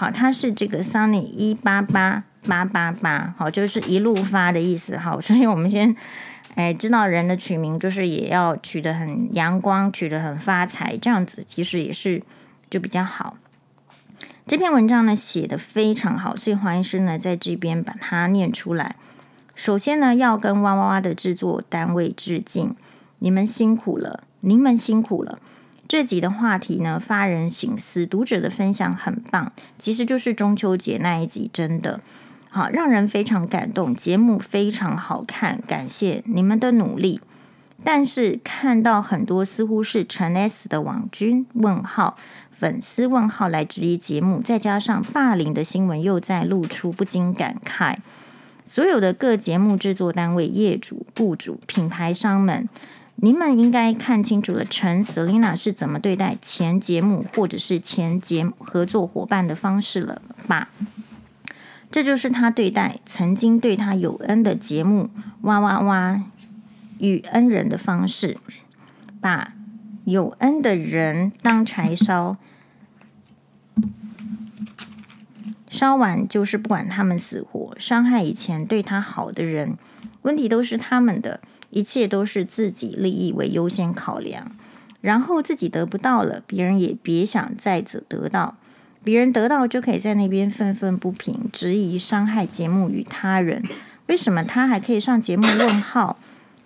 [0.00, 4.96] 好，他是这个 Sunny 一八八八八八，好，就是一路发的意思。
[4.96, 5.94] 好，所以我们先，
[6.54, 12.22] 哎，知道人的取名就是也要取得很阳光，取得很发财，这样子其实也是
[12.70, 13.36] 就比较好。
[14.46, 18.96] 这篇文章呢写得非常好，所以黄医师呢在这边把它念出来。
[19.54, 22.74] 首先呢要跟哇哇哇的制作单位致敬，
[23.18, 25.38] 你们辛苦了，你们辛苦了。
[25.90, 32.00] 这集的话题呢，发人省思，读者的分享很棒，其实就是中秋节那一集，真的
[32.48, 37.20] 好让人非常感动，节目非常好看，感谢你们的努力。
[37.82, 42.16] 但是看到很多似乎是陈 S 的网军问号
[42.52, 47.96] 粉丝问号来质疑节目，再加上霸凌的新闻又在露出，不禁感慨：
[48.64, 52.68] 所有的各节目制作单位、业主、雇主、品牌商们，
[53.22, 60.70] 你们应该看清楚了陈 Selina 是怎么对待前节目或者是前节合作伙伴的方式了吧？
[61.90, 65.10] 这就是他对待曾经对他有恩的节目
[65.42, 66.22] 哇哇哇
[66.98, 68.38] 与恩人的方式，
[69.20, 69.54] 把
[70.04, 72.36] 有恩的人当柴烧。
[75.68, 79.76] 烧完就是不管他们死活，伤害以前对他好的人，
[80.22, 81.40] 问题都是他们的，
[81.70, 84.52] 一切都是自己利益为优先考量，
[85.00, 88.56] 然后自己得不到了，别人也别想再者得到，
[89.02, 93.62] 别人得到就可以在那边愤愤不平，质疑伤害节目与他人，
[94.08, 96.18] 为什么他还可以上节目问号？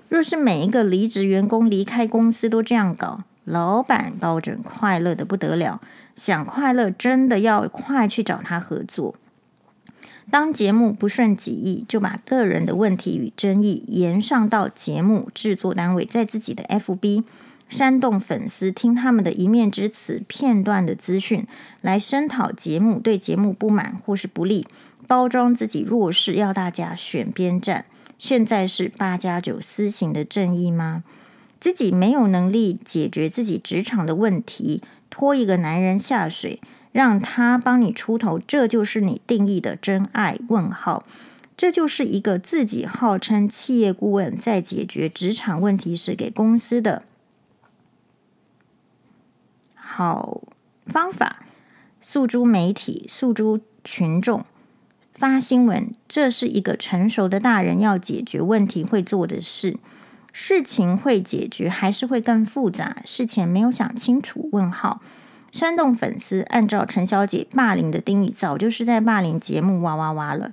[0.09, 5.81] 若是每一个离职员工离开公司都这样搞，老板保证快乐的不得了。
[6.17, 9.17] 想快乐，真的要快去找他合作。
[10.31, 17.25] 当节目不顺己意，就把个人的问题与争议延上到节目制作单位，在自己的 FB
[17.69, 21.47] 煽动粉丝听他们的一面之词、片段的资讯，
[21.81, 24.67] 来声讨节目，对节目不满或是不利，
[25.07, 27.85] 包装自己弱势，要大家选边站。
[28.19, 31.05] 现在是八加九私刑的正义吗？
[31.61, 34.83] 自己没有能力解决自己职场的问题。
[35.11, 36.61] 拖一个男人下水，
[36.95, 40.39] 让他帮你出头，这就是你定义的真爱？
[40.47, 41.05] 问号，
[41.57, 47.03] 这就是一个自己号称企业顾问，在解决职场问题时给公司的
[49.75, 50.43] 好
[50.87, 51.45] 方法，
[52.01, 54.45] 诉诸媒体，诉诸群众，
[55.13, 59.79] 发新闻，这是一个成熟的大人要解决问题会做的事。
[60.33, 62.99] 事情会解决，还是会更复杂？
[63.05, 64.49] 事前没有想清楚？
[64.53, 65.03] 问号。
[65.55, 70.53] 煽动粉丝，按照陈小姐霸凌的定义，早就是在霸凌节目哇哇哇了。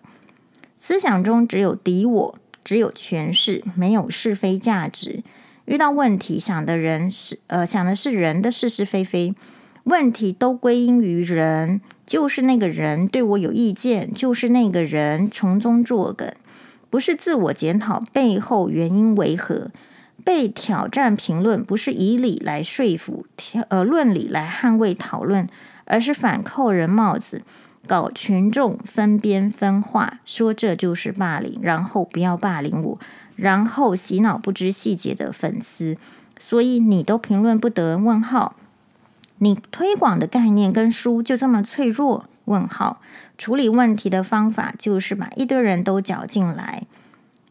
[0.78, 5.24] 思想中只有敌我，只有权势，没有是非价值。
[5.66, 9.34] 遇到问题，想的人是呃，想的是人的是是非非。
[9.86, 16.32] 问题都归因于人，就是那个人对我有意见，就是那个人从中作梗。
[16.92, 19.72] 不是自我检讨背后原因为何？
[20.24, 23.26] 被挑战评论不是以理来说服，
[23.70, 25.48] 呃，论理来捍卫讨论，
[25.86, 27.42] 而是反扣人帽子，
[27.88, 33.00] 搞群众分边分化，说这就是霸凌，然后不要霸凌我，
[33.36, 35.98] 然后洗脑不知细节的粉丝，
[36.40, 37.98] 所以你都评论不得？
[37.98, 38.56] 问号，
[39.40, 42.26] 你推广的概念跟书就这么脆弱？
[42.46, 43.02] 问号。
[43.38, 46.84] 处理问题的方法就是把一堆人都搅进来。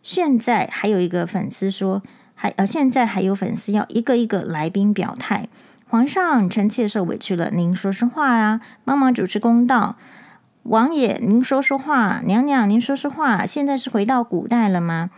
[0.05, 2.01] 现在还有一个粉丝说，
[2.43, 5.47] 还呃，现在还有粉丝要一个一个来宾表态。
[5.91, 9.97] 皇上，臣妾受委屈了，您说说话啊，帮忙主持公道。
[10.62, 12.22] 王爷，您说说话。
[12.24, 13.45] 娘娘，您说说话。
[13.45, 15.11] 现在是回到古代了吗？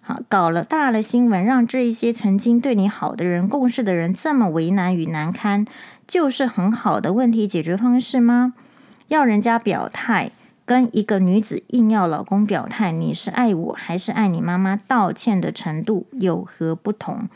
[0.00, 5.66] 好，搞了大了新闻，让这一些曾经对你好的人、共事的人这么为难与难堪，
[6.06, 8.54] 就是很好的问题解决方式吗？
[9.08, 10.30] 要人家表态，
[10.68, 14.76] 跟一个女子硬要老公表态，你是爱我还是爱你妈妈？
[14.76, 17.26] 道歉的程度有何不同？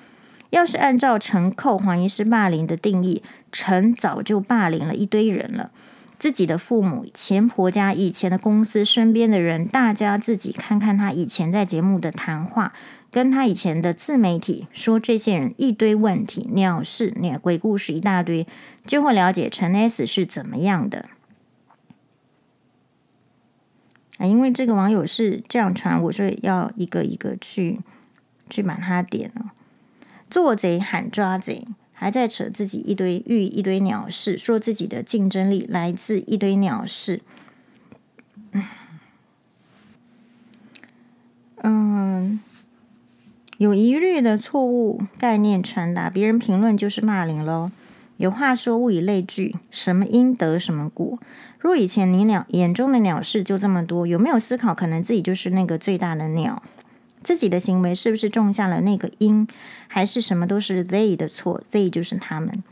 [0.51, 5.70] 要是按照陈寇黄医师霸凌的定义，陈早就霸凌了一堆人了，
[6.18, 12.74] 自己的父母、前婆家、以前的公司、身边的人，大家自己看看他以前在节目的谈话，
[13.11, 18.47] 跟他以前的自媒体说这些人一堆问题、鸟事、鸟鬼故事一大堆，
[18.87, 21.07] 就会了解陈 S 是怎么样的。
[24.27, 27.81] 因为这个网友是这样传，我说要一个一个去
[28.49, 29.53] 去把它点了。
[30.31, 37.20] 做贼喊抓贼，还在扯自己一堆玉一堆鸟事，说自己的竞争力来自一堆鸟事。
[41.64, 42.41] 嗯，
[43.59, 47.70] 有疑虑的错误概念传达，别人评论就是骂领喽。
[48.16, 51.18] 有话说物以类聚，什么因得什么果。
[51.62, 56.60] 若以前你鸟眼中的鸟事就这么多，有没有思考可能自己就是那个最大的鸟？
[57.22, 59.46] 自己的行为是不是种下了那个因，
[59.86, 62.64] 还是什么都是 they 的错？they 就是他们。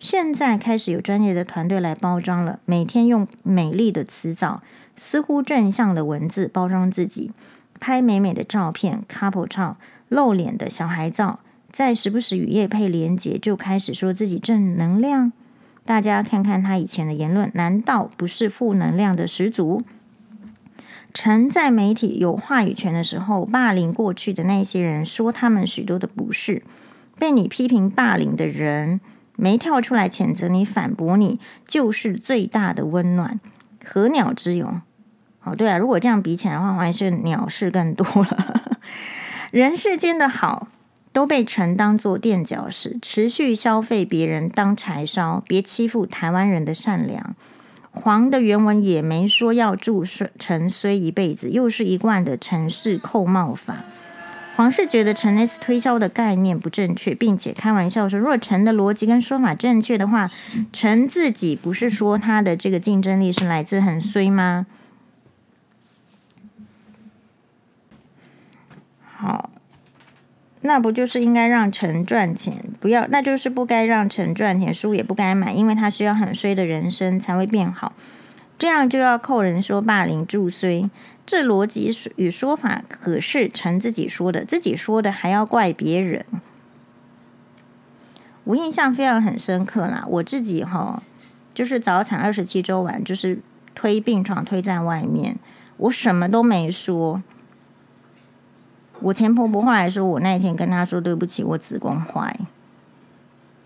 [0.00, 4.62] 现在开始有专业的团队来包装了，每天用美丽的词藻、
[4.96, 7.32] 似乎正向的文字包装自己，
[7.78, 9.76] 拍美美的照片，couple 照，
[10.08, 15.32] 露脸的小孩照，在时不时与叶配连结，就开始说自己正能量。
[15.84, 19.82] 大家看看他以前的言论，难道不是负能量的十足？
[21.14, 26.62] 陈在媒体有话语权的时候，霸凌过去的那些人，说他们许多的不是，
[27.18, 29.00] 被你批评霸凌的人
[29.36, 33.40] 没跳出来谴责你、反驳你，就是最大的温暖。
[33.84, 34.80] 和鸟之勇，
[35.42, 38.78] 哦，对啊，如果这样比起来的话，还是鸟事更多了。
[39.50, 40.68] 人世间的好
[41.12, 47.34] 都被陈当做垫脚石，持续消费别人当柴烧，别欺负台湾人的善良。
[47.90, 50.02] 黄的原文也没说要祝
[50.38, 53.84] 陈衰一辈子，又是一贯的陈氏扣帽法。
[54.56, 60.30] 黄是觉得陈 S 推销的概念不正确，并且开玩笑说，如果陈的逻辑跟说法正确的话，
[60.72, 64.66] 陈自己不是说他的这个竞争力是来自很衰吗？
[69.16, 69.50] 好，
[70.62, 72.64] 那不就是应该让陈赚钱？
[72.80, 77.92] 不要，那就是不该让陈赚钱，书也不该买，因为他需要很衰的人生才会变好。
[78.58, 80.88] 这样就要扣人说霸凌助衰，
[81.26, 86.24] 这逻辑与说法可是陈自己说的，自己说的还要怪别人。
[88.44, 91.02] 我印象非常很深刻啦，我自己哈，
[91.52, 93.40] 就是早产二十七周完，就是
[93.74, 95.36] 推病床推在外面，
[95.78, 97.20] 我什么都没说。
[99.02, 102.36] 我前婆婆后来说，我那一天跟她说对不起，我子宫坏。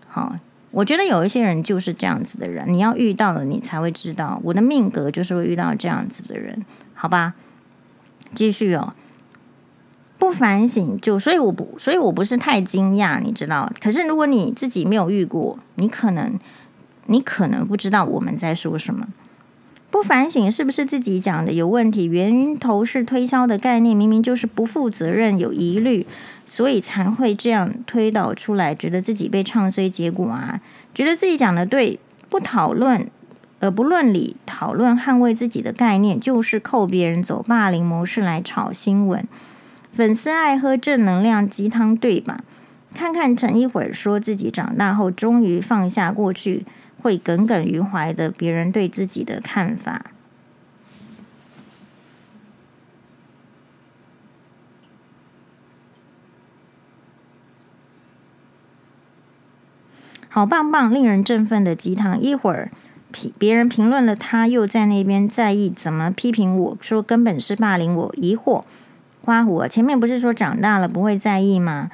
[0.07, 0.35] 好，
[0.71, 4.41] 我觉得有一些人就是这样子的人，你要遇到了，你才会知道。
[4.43, 7.35] 我的命格就是会遇到这样子的人，好吧？
[8.35, 8.93] 继续哦，
[10.17, 13.71] 不反省就，所以我不，所以我不是太惊讶，你知道？
[13.79, 16.39] 可是如果你自己没有遇过，你可能，
[17.05, 19.07] 你可能不知道我们在说什么。
[19.89, 22.05] 不反省是不是自己讲的有问题？
[22.05, 26.05] 源头是推销的概念，明明就是不负责任、有疑虑，
[26.45, 29.89] 所以才会这样推导出来，觉得自己被唱衰。
[29.89, 30.61] 结果啊，
[30.93, 33.09] 觉得自己讲的对，不讨论，
[33.59, 39.25] 而不论理讨论捍卫自己的概念，就是扣别人走霸凌模式来炒新闻。
[39.93, 42.41] 粉丝爱喝正能量鸡汤，对吧？
[42.93, 46.65] 看看陈一会儿说自己长大后终于放下过去。
[47.01, 50.11] 会耿耿于怀的别人对自己的看法，
[60.29, 62.19] 好棒棒，令人振奋的鸡汤。
[62.19, 62.71] 一会儿
[63.11, 68.15] 评别人评论了他，又在那边在意怎么批评我，说根本是霸凌我。
[68.17, 68.63] 疑惑，
[69.23, 71.89] 花火前面不是说长大了不会在意吗？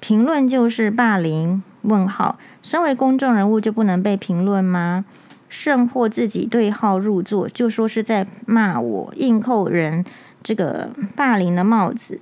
[0.00, 1.62] 评论就是霸凌。
[1.84, 5.04] 问号，身为公众人物就不能被评论吗？
[5.50, 10.02] 甚或自己对号入座，就说是在骂我，硬扣人
[10.42, 12.20] 这个霸凌的帽子。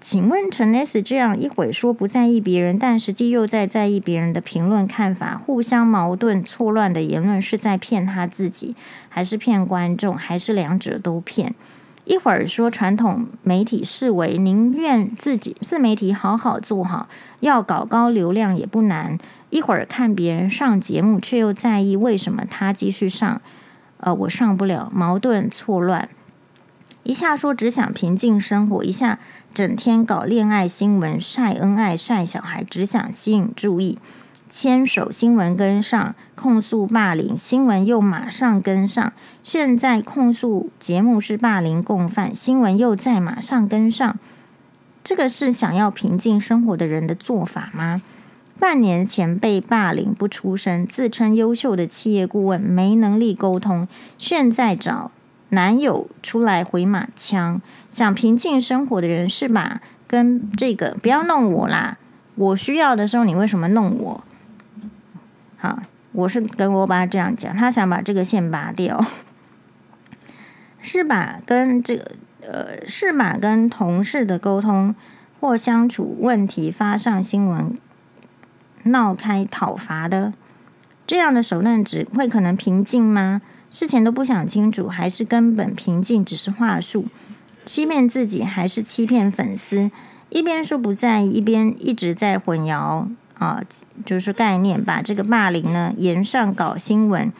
[0.00, 8.74] 请问陈 S 这样一会说不在意别人，但实际又在在意别人的评论看法，互相矛盾错乱的言论，是在骗他自己，
[9.10, 11.54] 还是骗观众，还是两者都骗？
[12.06, 17.06] 一会儿说传统媒体视为宁愿自己自媒体好好做好，
[17.40, 19.18] 要搞高流量也不难。
[19.50, 23.40] 一会儿看别人上节目，却又在意为什么他继续上，
[23.98, 26.08] 呃，我上不了，矛盾错乱。
[27.04, 29.18] 一下说只想平静生活，一下
[29.54, 33.98] 整天搞恋爱新闻，晒恩爱晒小孩，只想吸引注意。
[34.50, 39.12] 牵手新闻跟上，控诉霸凌新闻又马上跟上。
[39.42, 44.18] 现在控诉节目是霸凌共犯，新闻又在马上跟上。
[45.04, 48.02] 这个是想要平静生活的人的做法吗？
[48.58, 53.86] 半年前被霸凌不出声，自称优秀的企业顾问没能力沟通，
[54.18, 55.12] 现在找
[55.50, 57.62] 男友出来回马枪。
[57.90, 59.80] 想平静生活的人是吧？
[60.06, 61.98] 跟这个不要弄我啦！
[62.34, 64.24] 我需要的时候你为什么弄我？
[65.56, 65.82] 好，
[66.12, 69.04] 我是跟我爸这样讲，他想把这个线拔掉，
[70.80, 74.94] 是把跟这个呃，是把跟同事的沟通
[75.40, 77.76] 或相处问题发上新闻，
[78.84, 80.32] 闹开讨伐的
[81.06, 83.42] 这样的手段，只会可能平静吗？
[83.70, 87.06] 事前都不想清楚，还是根本平静只是话术，
[87.64, 89.90] 欺骗自己还是欺骗粉丝？
[90.30, 93.08] 一边说不在意，一边一直在混淆。
[93.38, 93.62] 啊，
[94.04, 97.32] 就是概念，把这个霸凌呢延上搞新闻，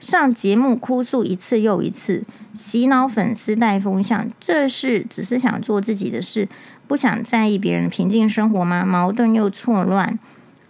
[0.00, 6.48] 上节目哭诉一次又一次，洗脑粉丝带风向，这是只是想做自己的事，
[6.88, 8.84] 不想在意别人平静生活吗？
[8.84, 10.18] 矛盾又错乱，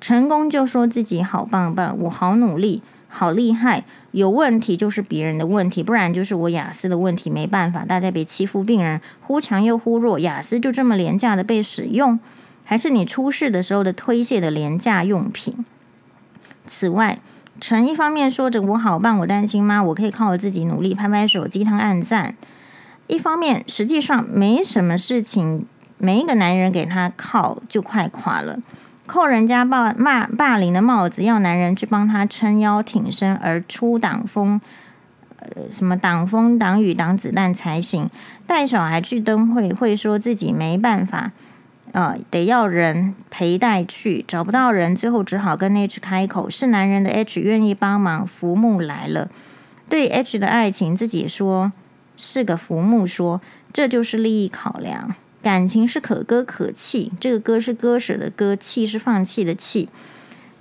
[0.04, 12.20] 成功就说自己好棒棒，我好努力，好厉害，有问题就是别人的问题，不然就是我雅思的问题，没办法，大家别欺负病人，忽强又忽弱，雅思就这么廉价的被使用。
[12.64, 15.64] 还是你出事的时候的推卸的廉价用品。
[16.66, 17.18] 此外，
[17.58, 19.82] 陈一方面说着我好棒，我担心吗？
[19.82, 22.36] 我可以靠我自己努力，拍拍手，鸡汤暗赞。
[23.06, 25.64] 一方面，实际上没什么事情，
[25.96, 28.58] 每一个男人给他靠就快垮了，
[29.06, 34.60] 扣人家霸骂霸凌的帽子，要男人去帮他撑腰挺身而出挡风，
[35.38, 38.08] 呃，什么挡风挡雨挡子弹才行。
[38.46, 41.32] 带小孩去灯会，会说自己没办法。
[41.92, 49.30] 呃，得要人陪带去，找不到人，最后只好跟 H 开口，是男人的 H 愿意帮忙，浮木来了。
[49.88, 51.72] 对 H 的爱情，自己说
[52.16, 53.40] 是个浮木，说
[53.72, 55.14] 这就是利益考量。
[55.44, 59.88] 感情是可割可弃，这个割是割舍的割，弃是放弃的弃。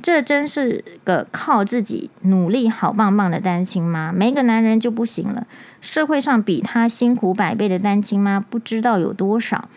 [0.02, 5.48] 这真是个靠自己努力好棒棒的单亲妈，没个男人就不行了。
[5.80, 9.70] 社会上比他辛苦百倍的单亲妈，不知道有多少。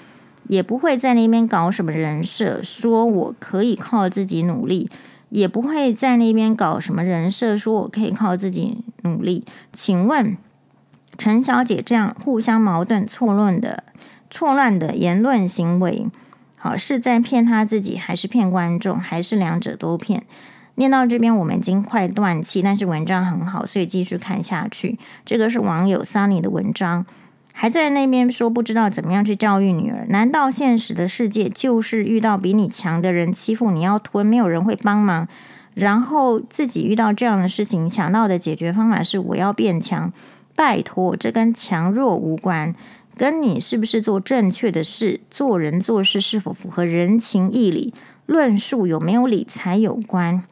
[0.48, 4.88] 也不会在那边搞什么人设，说我可以靠自己努力；
[5.28, 9.44] 也不会在那边搞什么人设，说我可以靠自己努力。
[9.72, 10.36] 请问
[11.18, 13.82] 陈小姐这样互相矛盾、错乱的、
[14.36, 16.08] 错乱的言论行为，
[16.56, 20.24] 好是在骗他自己，还是骗观众，还是两者都骗？
[20.74, 24.98] 念到这边，我们已经快断气，但是文章很好，所以继续看下去。
[25.24, 27.06] 这个是网友 Sunny 的文章。
[27.54, 30.04] 还在那边说不知道怎么样去教育女儿？
[30.10, 35.26] 难道现实的世界就是遇到比你强的人欺负你要吞，没有人会帮忙？
[35.72, 40.12] 然后自己遇到这样的事情，想到的解决方法是我要变强？
[40.54, 42.74] 拜托，这跟强弱无关，
[43.16, 47.94] 跟你是不是做正确的事、做人做事是否符合人情义理、
[48.26, 50.44] 论述有没有理才有关。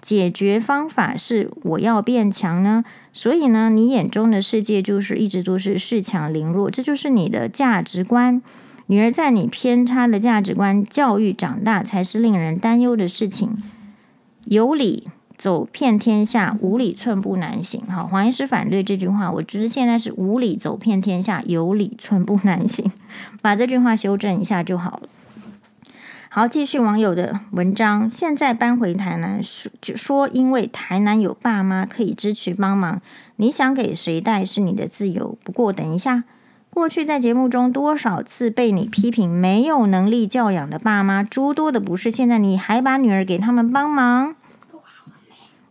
[0.00, 2.84] 解决方法是我要变强呢？
[3.12, 8.42] 所以呢，你眼中的世界就是一直都是恃强凌弱，这就是你的价值观。
[8.86, 13.62] 女儿在你偏差的价值观教育长大，才是令人担忧的事情。
[14.44, 15.08] 有理
[15.38, 17.80] 走遍天下，无理寸步难行。
[17.88, 22.90] 好，黄医师反对这句话，我觉得现在是无理走遍天下，有理寸步难行，
[23.40, 25.08] 把这句话修正一下就好了。
[26.30, 28.10] 好，继续网友的文章。
[28.10, 33.00] 现在搬回台南，说就说因为台南有爸妈可以支持帮忙，
[33.36, 35.38] 你想给谁带是你的自由。
[35.42, 36.24] 不过等一下，
[36.70, 42.10] 过去在节目中多少次被你批评没有能力教养的爸妈，诸多的不是。
[42.10, 44.34] 现在你还把女儿给他们帮忙？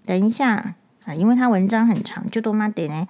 [0.07, 0.73] 等一下
[1.05, 3.07] 啊，因为他文章很长，就多妈点呢。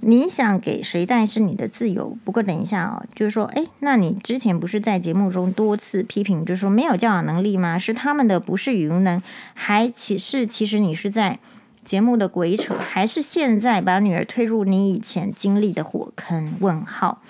[0.00, 7.78] 你想给谁带是你的自由，不过等一下哦，就是说，诶，那你之前不是在节目中多次批评，就是说没有教养能力吗？
[7.78, 9.20] 是他们的不是语无能，
[9.54, 11.40] 还其是其实你是在
[11.82, 16.52] 节目的鬼扯，还是现在把女儿推入你以前经历的火坑？
[16.60, 17.20] 问号，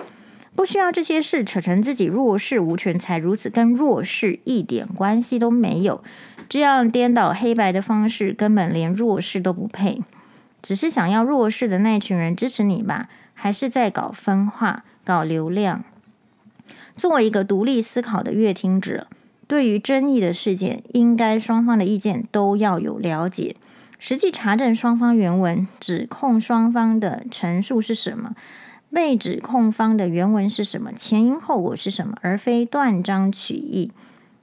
[0.57, 6.03] 不需要这些事扯成自己弱势无权，才如此跟弱势一点关系都没有，
[6.49, 10.03] 这样颠倒黑白的方式根本连弱势都不配。
[10.63, 15.85] 只是想要弱势的那群人支持你吧，还是在搞分化、搞流量？
[16.97, 19.07] 作为一个独立思考的阅听者，
[19.47, 23.57] 对于争议的事件，应该双方的意见都要有了解。
[23.99, 28.35] 实际查证双方原文，指控双方的陈述是什么，
[28.97, 33.93] 被指控方的原文是什么，前因后果是什么，而非断章取义。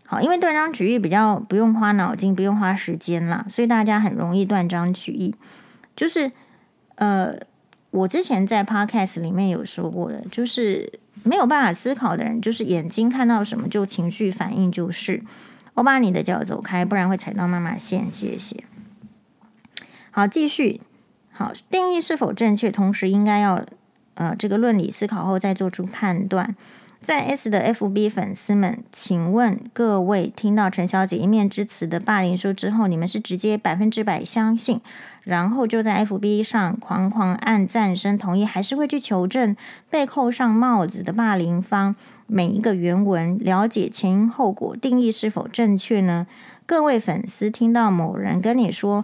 [0.06, 5.34] 好，因为断章取义比较不用花脑筋，不用花时间啦，所以大家很容易断章取义。
[5.96, 6.32] 就是，
[6.98, 7.34] 呃，
[7.90, 15.24] 我之前在 Podcast 里面有说过的，就是没有办法思考的人，就是眼睛看到什么就情绪反应，就是
[15.74, 18.06] 我把你的脚走开，不然会踩到妈妈线。
[18.14, 18.64] 谢谢。
[20.12, 20.82] 好，继续。
[21.32, 23.66] 好，定义是否正确，同时应该要
[24.16, 26.56] 呃这个论理思考后再做出判断。
[27.02, 34.80] 在 S 的 FB 粉丝们，请问各位听到陈小姐一面之词的霸凌说之后，你们是直接百分之百相信，
[35.24, 39.54] 然后就在 FB 上狂狂按赞声同意，还是会去求证
[39.90, 41.94] 被扣上帽子的霸凌方
[42.26, 46.26] 每一个原文，了解前因后果，定义是否正确呢？
[46.66, 49.04] 各位粉丝听到某人跟你说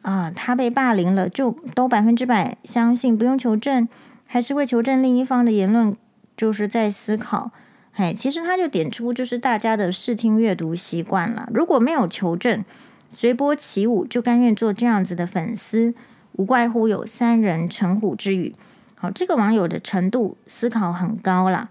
[0.00, 3.86] 啊，他被霸凌了，就都百分之百相信，不用求证，
[4.34, 5.96] 还是会求证另一方的言论？
[6.36, 7.52] 就是在思考，
[7.92, 11.48] 嘿，其实他就点出，就是大家的视听阅读习惯了。
[11.54, 12.64] 如果没有求证，
[13.12, 15.94] 随波起舞，就甘愿做这样子的粉丝，
[16.32, 18.56] 无怪乎有三人成虎之语。
[18.96, 21.68] 好，这个网友的程度思考很高啦，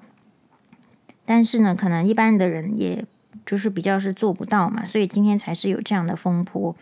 [1.25, 3.03] 但是呢，可能一般的人也
[3.45, 6.73] 就是比较是做不到嘛，所以今天才是有这样的风波。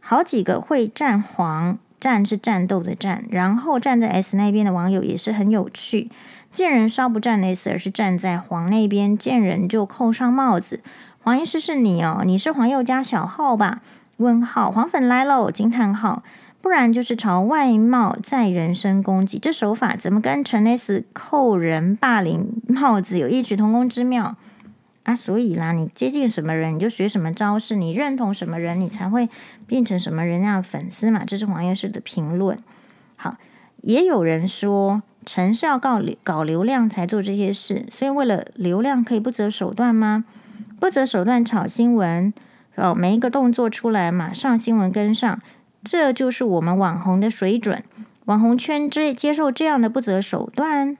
[0.00, 6.10] 好几个会战黄，战是战斗的战，然后站在 S 那边的网友也是很有趣。
[6.50, 10.80] 见人稍不站 S，而是站在黄那边，见人就扣上帽子。
[11.22, 13.82] 黄医师是你哦，你是黄宥嘉小号吧？
[14.16, 15.50] 问号，黄粉来喽！
[15.50, 16.22] 惊叹号！
[16.62, 19.38] 不然就是朝外貌再人身攻击。
[19.38, 24.36] 这手法怎么跟陈 S 扣人霸凌帽子有异曲同工之妙
[25.04, 25.14] 啊？
[25.14, 29.28] 所以啦，你接近什么人，你就学什么招式；你认同什么人，你才会
[29.66, 31.24] 变成什么人家的粉丝嘛。
[31.24, 32.58] 这是黄医师的评论。
[33.16, 33.36] 好，
[33.82, 35.02] 也有人说。
[35.26, 40.24] 陈是要搞搞流量才做这些事，所以为了流量可以不择手段吗？
[40.80, 42.32] 不择手段炒新闻，
[42.76, 45.40] 哦，每一个动作出来马上新闻跟上，
[45.84, 47.84] 这就是我们网红的水准。
[48.24, 50.96] 网红圈接接受这样的不择手段。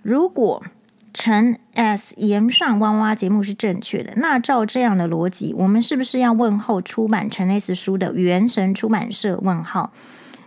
[0.00, 0.64] 如果
[1.14, 9.38] 陈 S 炎上哇哇节目是正确的，那照这样的逻辑，我们是不是要问候出版陈 S 书的原神出版社？
[9.42, 9.92] 问号。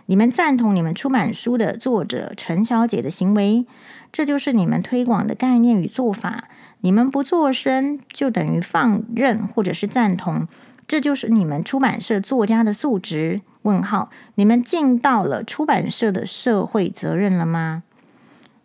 [0.08, 3.66] 你们赞同你们出版书的作者陈小姐的行为，
[4.12, 6.44] 这就是你们推广的概念与做法。
[6.82, 10.46] 你们不作声，就等于放任或者是赞同，
[10.86, 13.40] 这就是你们出版社作家的素质。
[13.62, 17.82] 问号，你们尽到了出版社的社会责任了吗？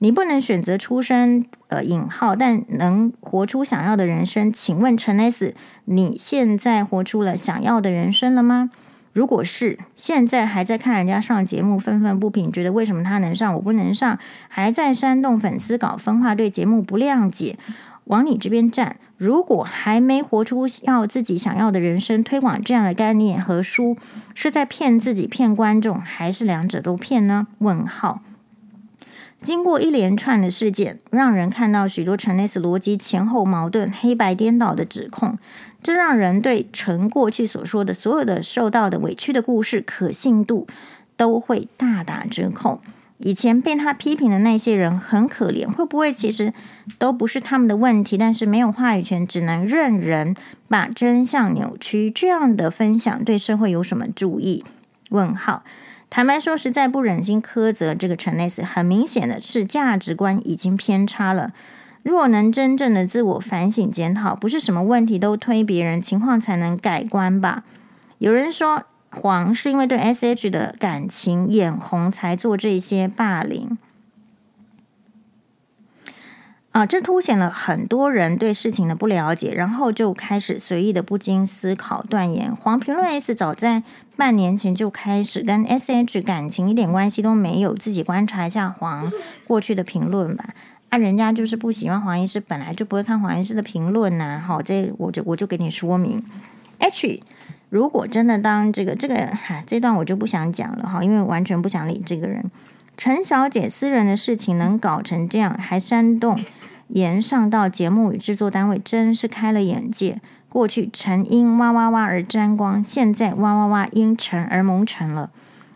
[0.03, 4.51] 你不能选择出身，呃，引号，但能活出想要的人生。
[4.51, 5.53] 请问陈 S，
[5.85, 8.71] 你现在活出了想要的人生了吗？
[9.13, 17.59] 如果是现在还在看人家上节目愤愤不平，觉得为什么他能上我不能上，还在煽动粉丝搞分化，对节目不谅解，
[18.05, 18.95] 往你这边站。
[19.17, 23.95] 如果还没活出要自己想要的人生，推广这样的概念和书，
[24.33, 27.45] 是在骗自己、骗观众，还是两者都骗呢？
[27.59, 28.21] 问号。
[29.41, 35.37] 经过一连串的事件，让人看到许多陈 S 逻辑前后矛盾、黑白颠倒的指控。
[35.81, 40.67] 这让人对陈过去所说的所有的受到的委屈的故事可信度
[41.17, 42.79] 都会大打折扣。
[43.17, 46.53] 以前被他批评的那些人很可怜，会不会其实
[46.99, 48.17] 都不是他们的问题？
[48.17, 50.35] 但是没有话语权，只能任人
[50.67, 52.11] 把真相扭曲。
[52.11, 54.63] 这样的分享对社会有什么注意？
[55.09, 55.63] 问号。
[56.11, 61.53] 坦白说，实在不忍心苛责这个陈 S，很明显的是价值观已经偏差了。
[62.03, 67.63] 若能真正的自我反省检讨，不是什么问题都推别人，情况才能改观吧？
[68.17, 73.77] 有人说黄是因为对 SH 的感情眼红才做这些霸凌
[76.71, 82.55] 啊，这凸显了很多人对事情的不了解，然后就开始随意的不经思考断言。
[82.55, 83.83] 黄评论 S 早在
[84.15, 89.11] 半年前就开始跟 SH 感情一点关系都没有，自己观察一下黄
[89.45, 90.53] 过去的评论吧。
[90.87, 94.39] 啊，人家就是不喜欢黄医师，本来就不会看黄医师的评论呐、啊。
[94.39, 96.23] 好，这我就我就给你说明。
[96.79, 97.21] H，
[97.69, 102.49] 如果真的当这个这个，哈，这段我就不想讲了哈，因为完全不想理这个人。
[102.97, 106.39] 陈小姐私人的事情能搞成这样，还煽动
[106.89, 110.21] 延上到节目与制作单位，真是开了眼界。
[110.47, 115.31] 过去陈因哇哇哇而沾光，现在哇哇哇因陈而蒙尘了。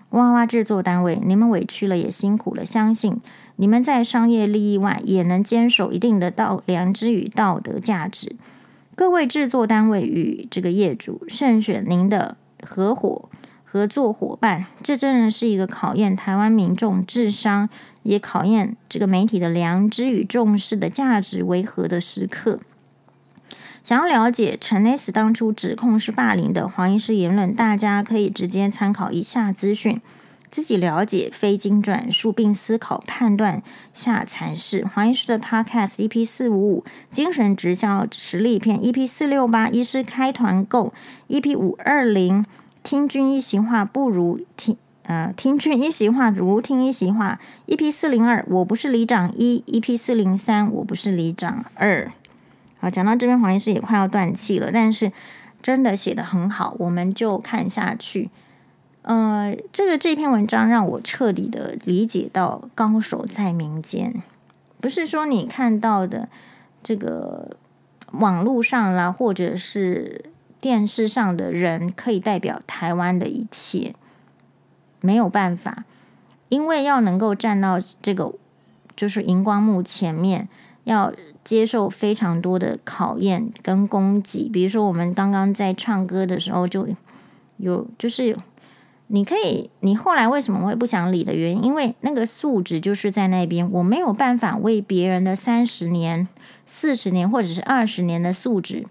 [0.09, 3.19] 哇哇制作单位，你们委屈了，也辛苦了，相信。
[3.55, 8.35] 你们在商业利益外，也能坚守一定的道良知与道德价值。
[8.95, 13.29] 各位制作单位与这个业主，慎选您的合伙
[13.75, 14.67] 合作伙伴。
[14.81, 17.67] 这真的是一个考验台湾民众智商，
[18.03, 22.61] 也考验这个媒体的良知与重视的价值为何的时刻。
[23.83, 29.99] 想要了解陈 S 当初指控是霸凌的黄医师言论，大家可以直接参考以下资讯。
[30.49, 33.61] 自己了解，非经转述，并思考判断
[33.91, 34.85] 下才是。
[34.85, 40.93] 黄医师的 Podcast EP 四五五精神直销实力片 EP 四六八医师开团购
[41.27, 42.45] EP 五二零
[42.85, 52.11] 听君一席话不如听呃听君一席话如听一席话 EP 四零二我不是里长一 EP 四零三我不是里长二。
[52.79, 55.11] 好，讲到这边黄医师也快要断气了，但是
[55.63, 58.29] 真的写得很好，我们就看下去。
[59.01, 64.21] 呃，这个这篇文章让我彻底的理解到高手在民间，
[64.79, 66.29] 不是说你看到的
[66.83, 67.57] 这个
[68.11, 70.25] 网络上啦，或者是
[70.65, 73.93] 电视上的人可以代表台湾的一切，
[74.99, 75.85] 没有办法，
[76.49, 78.33] 因为要能够站到这个
[78.95, 80.49] 就是荧光幕前面，
[80.85, 81.13] 要
[81.43, 86.87] 接受非常多的考验跟攻击，比如说我们刚刚在唱歌的时候就
[87.57, 88.35] 有就是。
[89.07, 91.63] 你可以，你后来为什么会不想理的原因？
[91.65, 96.27] 因为那个素质就是在那边，我没有办法为别人的三十年、
[96.65, 98.87] 四十年或者是二十年的素质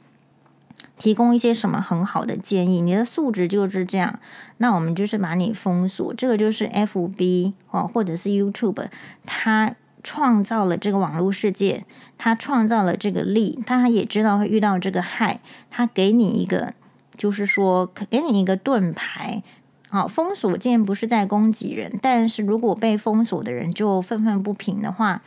[0.96, 2.80] 提供一些什么很好的建议。
[2.80, 4.18] 你的素质就是这样，
[4.58, 6.14] 那我们就是把你封锁。
[6.14, 8.86] 这个就是 FB 哦，或者是 YouTube，
[9.26, 11.84] 他创造了这个网络世界，
[12.18, 15.40] 他创造了这个利，他也知道会遇到这个害，
[15.70, 16.74] 他给你一个，
[17.16, 19.42] 就是说给你一个盾牌。
[19.88, 25.22] 好，封锁键不是在攻击人，但是如果被封锁的人就愤愤不平的话，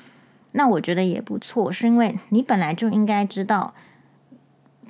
[0.51, 3.73] 那我觉得也不错，是因为你本来就应该知道，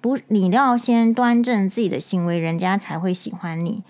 [0.01, 3.83] 不，你要先端正自己的行为，人家才会喜欢你，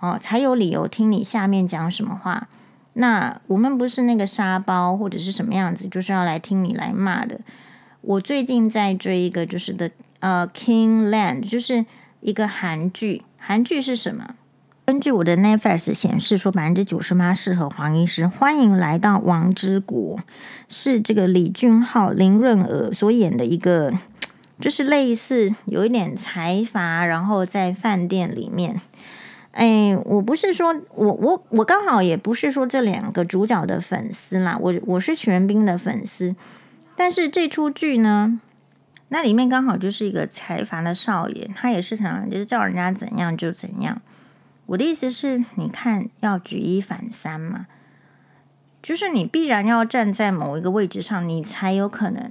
[0.00, 2.48] 哦，才有理由听你下面讲什么话。
[2.94, 7.40] 那我们不是那个沙包或者是什么样子，就是要来听你来骂的。
[8.00, 9.90] 我最近在追一个，就是的，
[10.20, 11.86] 呃，King Land，就是
[12.20, 13.22] 一个韩剧。
[13.38, 14.34] 韩剧是什么？
[14.84, 18.26] 根据我的 Netflix 显示说，百分之九十八适合黄医师。
[18.26, 20.18] 欢迎来到王之国，
[20.68, 23.92] 是这个李俊浩、林润娥所演的一个，
[24.62, 28.80] 就是类似有一点财阀，然后在饭店里面。
[29.50, 36.36] 哎，我不是说我我我刚好也不是说这两个主角的粉丝啦，我我是玄彬的粉丝。
[36.94, 38.40] 但是这出剧呢，
[39.08, 44.00] 那里面刚好就是一个财阀的少爷，他也是想就是叫人家怎样就怎样。
[44.66, 47.66] 我的意思是，你看要举一反三嘛，
[48.80, 52.30] 就是你必然要站在某一个位置上，你才有可能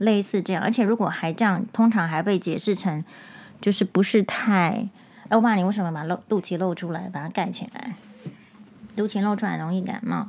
[0.00, 0.62] 类似这样。
[0.62, 3.04] 而且如果还这样，通常还被解释成
[3.60, 4.88] 就是不是太……
[5.28, 7.94] 哎，我爸，你为什么把露肚脐露出来，把它盖起来？
[8.96, 10.28] 肚脐露出来容易感冒。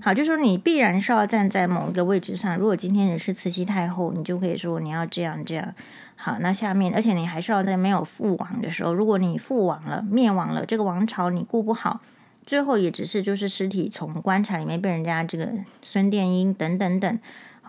[0.00, 2.56] 好，就说你必然是要站在某一个位置上。
[2.56, 5.74] 如果今天你是慈禧太后，你就可以说你要这样这样。
[6.16, 12.00] 好，那下面，而且你还是要在没有覆亡的时候，如果你覆亡了、灭亡了，这个王朝你顾不好，
[12.46, 15.50] 最后也只是就是尸体从棺材里面被人家这个
[15.82, 17.18] 孙殿英等等等，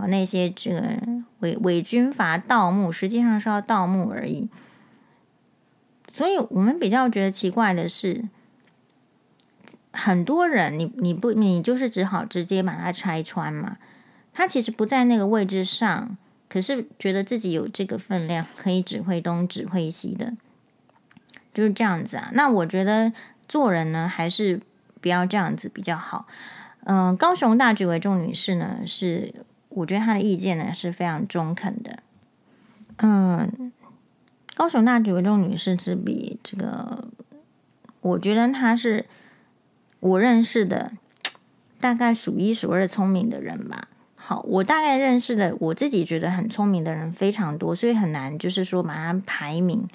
[0.07, 0.99] 那些这个
[1.39, 4.49] 伪伪军阀盗墓，实际上是要盗墓而已。
[6.11, 8.25] 所以我们比较觉得奇怪的是。
[9.91, 13.77] 很多人，你你不你就是只好直接把它拆穿嘛。
[14.31, 16.15] 他其实不在那个位置上，
[16.47, 20.33] 可是觉得自己有这个分量，可以指挥东指挥西的，
[21.53, 22.29] 就是这样子啊。
[22.33, 23.11] 那我觉得
[23.47, 24.61] 做人呢，还是
[25.01, 26.27] 不要这样子比较好。
[26.85, 29.33] 嗯、高雄大举为重女士呢，是
[29.79, 31.99] 我觉得她的意见呢是非常中肯的。
[32.97, 33.71] 嗯，
[34.55, 37.09] 高雄大举为重女士之比这个，
[38.01, 39.05] 我觉得她是。
[40.01, 40.93] 我认识的
[41.81, 43.89] 大概数一数二聪明的人吧。
[44.15, 49.85] 好，我大概认识的我自己觉得很聪明的人非常多，所以很难就是说把它排名。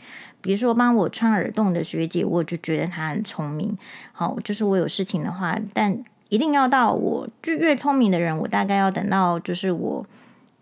[0.43, 3.79] 比如说帮我穿耳洞的学姐，我就觉得她很聪明。
[4.13, 10.07] 好，就是我有事情的话，但一定要到我就越聪明的人，我大概要等到就是我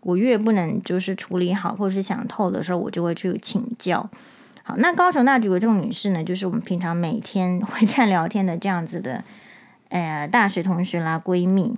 [0.01, 4.11] 我越不能就是处理好或者是想透的时候，我就会去请教。
[4.65, 9.25] 好，那高雄大举为重女士呢，就是我们平常每天会在聊天的这样子的，
[9.89, 11.77] 呃，大学同学啦，闺蜜。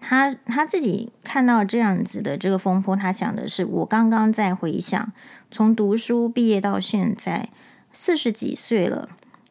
[0.00, 5.12] 她她自己看到这样子的这个风波，她想的是，我刚刚在回想，
[5.50, 7.48] 从读书毕业到现在
[7.92, 9.08] 四十几岁了，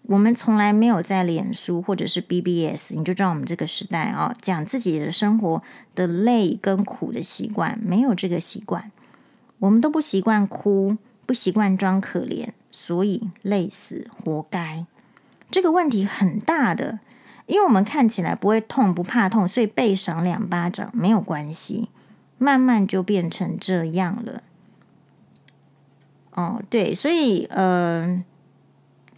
[0.07, 5.61] 我们从来没有在脸书或者是 BBS，你就知道我们这个时代啊，讲自己的生活
[5.95, 8.91] 的累跟苦的习惯，没有这个习惯，
[9.59, 10.97] 我们都不习惯哭。
[11.25, 14.85] 不习惯装可怜，所以累死活该。
[15.51, 17.01] 这个问题很大的，
[17.47, 21.89] 因为我们看起来不会痛，不怕痛，所以被赏两巴掌没有关系，
[22.37, 24.41] 慢慢就变成这样了。
[26.31, 28.23] 哦，对，所以呃，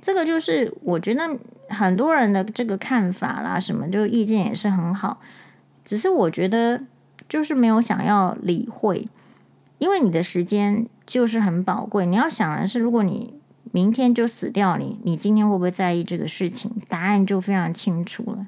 [0.01, 1.39] 这个就是我觉得
[1.69, 5.19] 很多人的这个看法啦，什么就意见也是很好，
[5.83, 6.83] 只是我觉得
[7.27, 9.07] 就是没有想要理会，
[9.77, 10.87] 因为你的时间。
[11.09, 12.05] 就是很宝贵。
[12.05, 13.33] 你要想的是，如果你
[13.71, 16.71] 明天就死掉，你你今天会不会在意这个事情？
[16.87, 18.45] 答案就非常清楚了。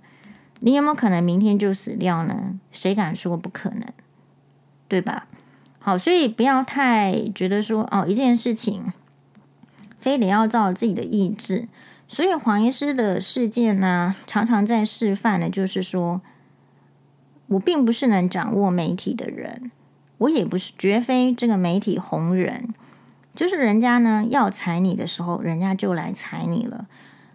[0.59, 2.59] 你有没有可能明天就死掉呢？
[2.71, 3.83] 谁敢说不可能？
[4.87, 5.25] 对吧？
[5.79, 8.93] 好，所以不要太觉得说哦，一件事情
[10.01, 11.69] 非得要照自己的意志。
[12.09, 16.19] 所以黄医师的事件呢，常常在示范的，就是说
[17.47, 19.71] 我并不是能掌握媒体的人。
[20.17, 22.73] 我也不是，绝非这个媒体红人，
[23.33, 26.87] 就是人家呢要踩你的时候，人家就来踩你了。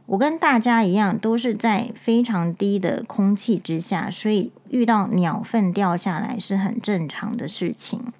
[0.06, 8.12] 我跟大家一样，都是在非常低的空气之下，所以遇到鸟粪掉下来是很正常的事情。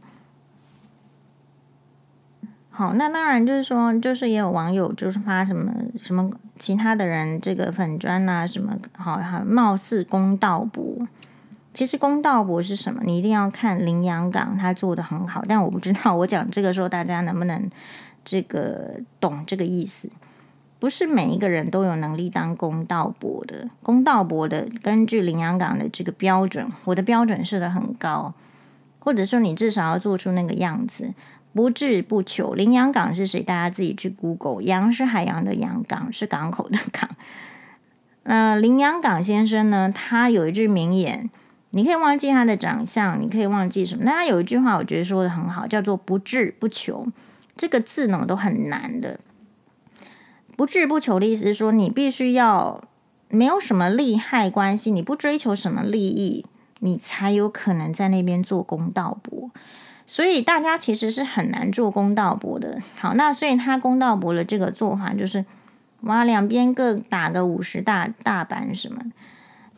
[2.77, 11.09] 好，那当然就是说，就是也有网友就是发什么什么其他的人这个粉砖啊什么，好，好貌似公道博。
[11.73, 13.01] 其实公道博是什么？
[13.07, 15.43] 你一定要看林洋港，他做得很好。
[15.49, 17.71] 但我不知道，我讲这个时候大家能不能
[18.23, 20.11] 这个懂这个意思？
[20.79, 23.71] 不是每一个人都有能力当公道博的。
[23.83, 28.35] 公道博的，根据林洋港的这个标准，我的标准设得很高，
[28.99, 31.15] 或者说你至少要做出那个样子，
[31.57, 32.53] 不志不求。
[32.53, 33.43] 林洋港是谁？
[33.43, 34.63] 大家自己去 Google。
[34.63, 37.09] 洋是海洋的洋，港是港口的港。
[38.25, 41.31] 那，林洋港先生呢，他有一句名言，
[41.71, 47.07] 你可以忘记他的长相，你可以忘记什么，但他有一句话，我觉得说得很好，叫做“不滞不求”。
[47.57, 49.19] 这个字呢，都很难的。
[50.57, 52.85] 不滞不求的意思是说，你必须要
[53.31, 56.45] 没有什么利害关系，你不追求什么利益，
[56.81, 59.51] 你才有可能在那边做公道伯。
[60.07, 62.81] 所以大家其实是很难做公道博的。
[62.99, 65.45] 好，那所以他公道博的这个做法就是。
[66.03, 69.01] 哇，两边各打个五十大大板什么？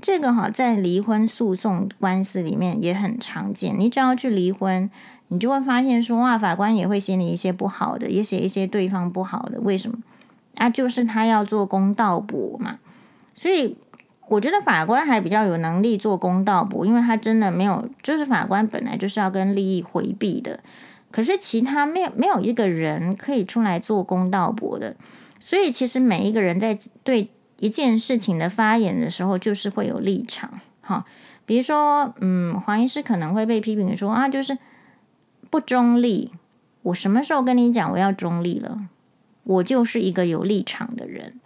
[0.02, 3.78] 这个哈，在离婚诉讼官司里面也很常见。
[3.78, 4.90] 你只要去离婚，
[5.28, 9.60] 你就会发现说，哇，法官也会写你一些不好的，也写一些对方不好的。
[9.60, 9.98] 为什么？
[10.56, 12.78] 啊，就是他要做公道博嘛。
[13.36, 13.78] 所以
[14.28, 20.60] 我觉得法官还比较有能力做公道伯，因为他真的没有，就是法官本来就是要跟利益回避的。
[21.10, 24.94] 可是其他没有没有一个人可以出来做公道博的。
[25.40, 30.60] 所以，其实每一个人在对一件事情的发言的时候，就是会有立场。
[30.82, 31.06] 哈，
[31.46, 34.58] 比如说，嗯，黄医师可能会被批评说啊，就是
[35.48, 36.32] 不中立。
[36.82, 38.80] 我什么时候跟你讲我要中立了？
[39.44, 41.40] 我就是一个有立场的人，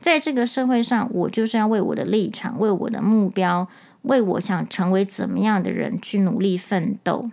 [0.00, 3.68] 在这个社会上，我就是要为我的立场、为我的目标、
[4.02, 7.30] 为我想成为怎么样的人去努力奋斗。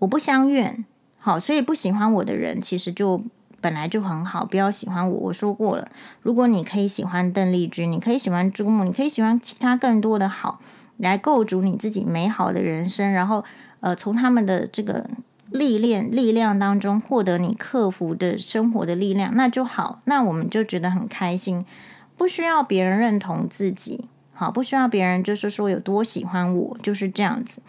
[0.00, 0.84] 我不相怨。
[1.18, 3.22] 好，所以不喜欢我的人，其实就。
[3.60, 5.16] 本来就很好，不要喜欢我。
[5.20, 5.88] 我说过了，
[6.20, 10.60] 如果你可以喜欢邓丽君，你可以喜欢朱木，你可以喜欢其他更多的好，
[10.98, 13.10] 来构筑你自己美好的人生。
[13.10, 13.42] 然后，
[13.80, 15.08] 呃，从他们的这个
[15.50, 20.00] 历练力量当中获得你克服的生活的力量，那就好。
[20.04, 21.64] 那我们就觉得很开心，
[22.16, 27.62] 不需要别人认同自己，好，不需要别人就是说有多喜欢我，就是这样子。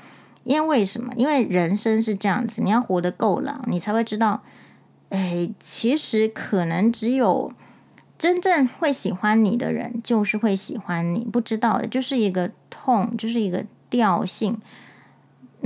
[0.44, 1.12] 因为什么？
[1.16, 4.44] 因为人生是这样子，你要活得够老，你才会知道。
[5.10, 7.52] 哎，其实可能只有
[8.18, 11.20] 真正会喜欢你的人，就是会喜欢你。
[11.20, 14.58] 不知道的，就是一个痛，就是一个调性。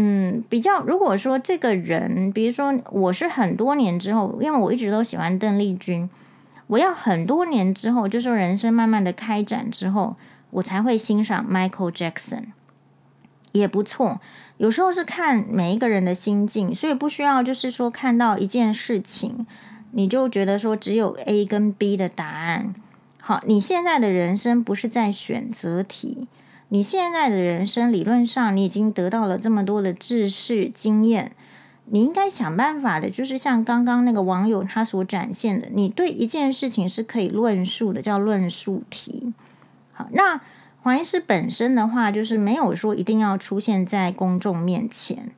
[0.02, 6.10] 嗯，比较如果说这个人，比如说我是很多年之后，因为我一直都喜欢邓丽君，
[6.68, 10.16] 我要很多年之后，就是人生慢慢的开展之后，
[10.52, 12.44] 我才会欣赏 Michael Jackson，
[13.52, 14.22] 也不错。
[14.56, 19.46] 有时候是看每一个人的心境，所以不需要就是说看到一件事情，
[19.92, 22.74] 你就觉得说只有 A 跟 B 的答案。
[23.20, 26.30] 好，你现在的人生不是在选择题，
[26.70, 31.34] 你现在的人生理论上你已经得到了这么多的知识经验，
[31.86, 39.34] 你应该想办法的，就是像刚刚那个网友他所展现的，你对一件事情是可以论述的，叫论述题。
[39.92, 40.42] 好，那。
[40.82, 45.30] 黄医师本身的话，就是没有说一定要出现在公众面前，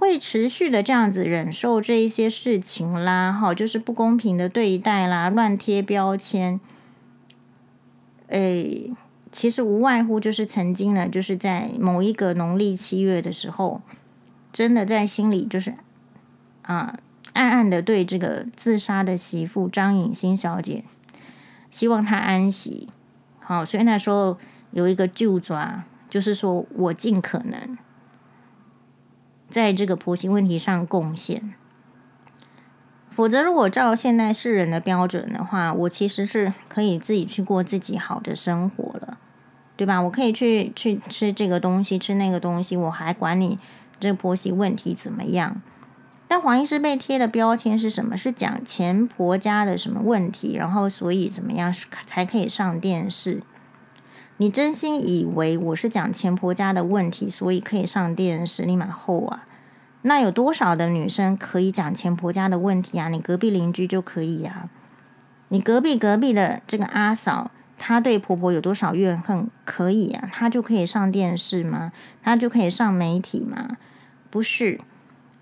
[0.00, 6.58] 会持续的这样子忍受这一些事情啦，哈，就是不公平的对待啦，乱贴标签。
[8.26, 8.90] 诶，
[9.36, 13.82] 其实无外乎就是曾经呢，就是在某一个农历七月的时候，
[14.50, 15.74] 真的在心里就是
[16.62, 16.98] 啊，
[17.34, 20.84] 暗暗的对这个自杀的媳妇张颖欣小姐，
[21.70, 22.88] 希望她安息。
[23.38, 24.38] 好，所以那时候
[24.70, 27.76] 有一个旧抓，就是说我尽可能
[29.50, 31.52] 在这个婆媳问题上贡献。
[33.10, 39.18] 否则，如果照现代世人的标准的话，我其实是可以自己去过自己好的生活了，
[39.76, 40.00] 对吧？
[40.00, 43.58] 我可以去去吃这个东西，吃那个东西，我还管你
[44.00, 45.60] 这婆媳问题怎么样？
[46.28, 48.16] 但黄医师被贴的标签是什么？
[48.16, 51.72] 是讲前婆家的什么问题，然后所以怎么样
[52.04, 53.42] 才可以上电视？
[54.38, 58.66] 你真心以为我是讲前婆家的问题，所以可以上电视？
[58.66, 59.46] 你蛮厚啊！
[60.02, 63.08] 那有多少的女生可以讲前婆家的问题啊？
[63.08, 64.68] 你隔壁邻居就可以啊？
[65.48, 69.48] 你隔壁隔壁的这个阿嫂，她对婆婆有多少怨恨？
[69.64, 70.28] 可以啊？
[70.32, 71.92] 她就可以上电视吗？
[72.22, 73.76] 她就可以上媒体吗？
[74.30, 74.80] 不是。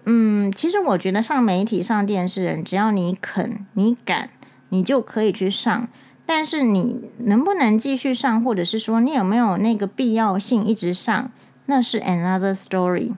[0.06, 4.31] 嗯，其实我觉得上媒体、上电视人，只要你肯、你敢，
[4.69, 5.89] 你就可以去上。
[6.27, 11.31] 但是你能不能继续上，或者是说你有没有那个必要性一直上，
[11.66, 13.12] 那是 another story。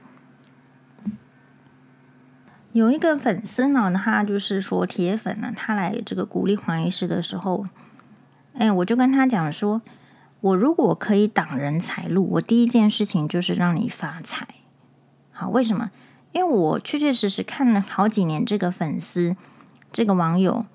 [2.72, 7.66] 有一个粉丝呢，他就是说铁粉呢，他来这个鼓励黄医师的时候，
[8.58, 9.82] 哎，我就跟他讲说，
[10.40, 14.46] 我如果可以挡人财路，我第一件事情就是让你发财。
[15.30, 15.90] 好，为什么？
[16.32, 19.36] 因为我确确实实看了好几年这个粉丝，
[19.92, 20.66] 这个网友，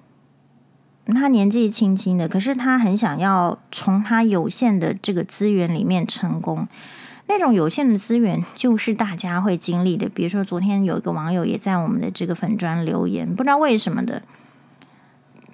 [1.08, 6.68] 他年纪轻轻的，可是他很想要从他有限的这个资源里面成功。
[7.28, 10.10] 那种有限的资源就是大家会经历的。
[10.10, 14.24] 比如说，昨天有一个网友也在我们的这个粉专留言，不知道为什么的，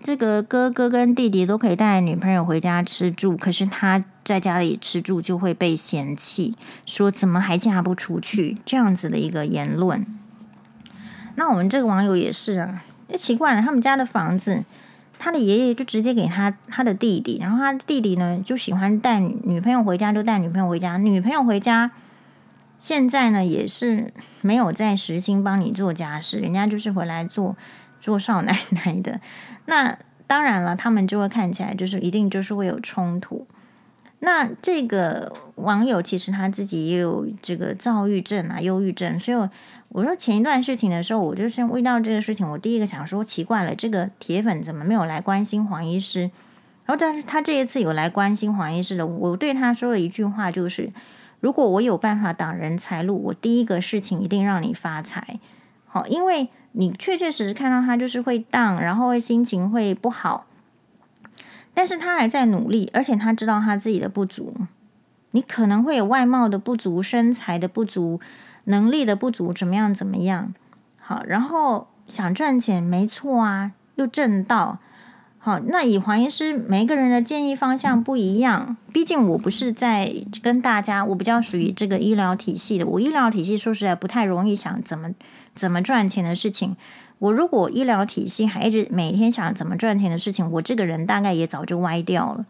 [0.02, 6.56] 这个哥哥跟弟弟都可以带女朋友回家吃住，可是他在家里吃住就会被嫌弃，
[6.86, 8.58] 说怎么还嫁不出去？
[8.64, 10.06] 这样子的一个言论。
[11.36, 14.64] 那我们这个网友也是啊，也奇怪了，他们家的房子，
[15.20, 21.92] 他的爷爷就直接给他他的弟弟，然后他弟弟呢就喜欢带女朋友回家，就带女朋友回家，女朋友回家。
[22.80, 27.58] 现在呢，也是没有在实心帮你做家事，人家就是回来做
[28.00, 29.20] 做少奶奶的。
[29.68, 33.46] 那当然了，他们就会看起来就是一定就是会有冲突。
[34.20, 39.50] 那这个网友其实他自己也有这个躁郁症啊、忧郁症，所以我，
[39.90, 46.32] 我说前一段事情的时候，我就先遇到这个事情，我第一个想说奇怪了，这个铁粉怎么没有来关心黄医师？
[46.86, 50.92] 然后，但是他这一次有来关心黄医师的，我对他说了一句话，就是。
[51.40, 55.40] 如果我有办法挡人财路，我第一个事情一定让你发财。
[55.86, 60.46] 好，因为你确确实实看到他就是会荡，然后会心情会不好，
[61.74, 64.54] 但是他还在努力，而且他知道他自己的不足。
[65.32, 68.20] 你可能会有外貌的不足、身材的不足、
[68.64, 70.54] 能力的不足，怎么样怎么样？
[71.00, 74.80] 好，然后想赚钱，没错啊，又挣到。
[75.38, 78.76] 好，那以黄医师，每个人的建议方向不一样。
[78.92, 82.86] 毕竟我不是在跟大家，我比较属于这个医疗体系的。
[82.86, 85.12] 我医疗体系说实在不太容易想怎么
[85.58, 86.78] 怎么赚钱的事情。
[87.20, 92.46] 我如果医疗体系还一直每天想怎么赚钱的事情，我这个人大概也早就歪掉了。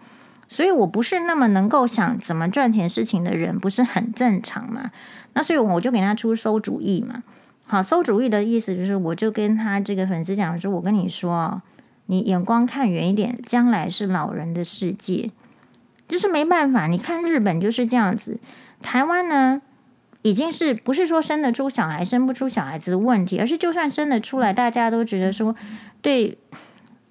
[0.50, 4.92] 所以我不是那么能够想怎么赚钱事情的人，不是很正常嘛？
[5.34, 7.24] 那所以我就给他出馊主意嘛。
[7.66, 11.62] 好，馊主意的意思就是，我就跟他这个粉丝讲说，我跟你说。
[12.10, 15.30] 你眼光看远一点，将来是老人的世界，
[16.08, 16.88] 就是没办法。
[16.88, 18.40] 你看日本就是这样子，
[18.82, 19.62] 台湾呢，
[20.22, 25.56] 已经是不是说生得出小孩生不出小孩子的问题，而是就算生得出来，大家都觉得说
[26.02, 26.38] 对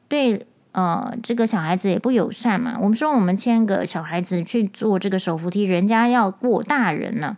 [0.09, 2.77] 对呃这个小孩子也不友善嘛。
[2.81, 7.37] 我们说我们牵个小孩子去做这个手扶梯，人家要过大人呢。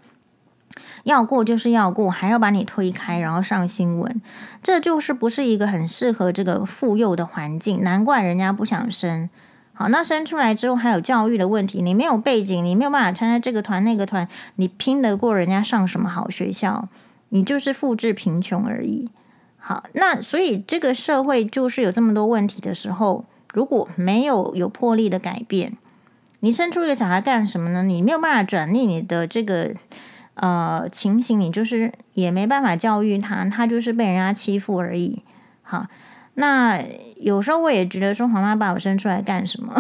[1.04, 4.20] 要过就是要过，还要把你推开，然后上新闻，
[4.62, 9.30] 这就是不是一个很适合这个妇幼的环境，难怪人家不想生。
[9.78, 14.26] 好，那生出来之后还有教育的问题，你没有背景，你没有办法参加这个团那个团，
[14.56, 16.88] 你拼得过人家上什么好学校？
[17.28, 19.08] 你就是复制贫穷而已。
[19.56, 23.24] 好，那所以这个社会就是有这么多问题的时候，
[23.54, 25.76] 如果没有有魄力的改变，
[26.40, 27.84] 你生出一个小孩干什么呢？
[27.84, 29.74] 你没有办法转逆你的这个。
[30.40, 35.24] 呃，情形你就是也没办法教育他，他就是被人家欺负而已。
[35.62, 35.86] 好，
[36.38, 36.80] 那
[37.16, 39.74] 有时候我也觉得说，黄妈把我生出来干什么？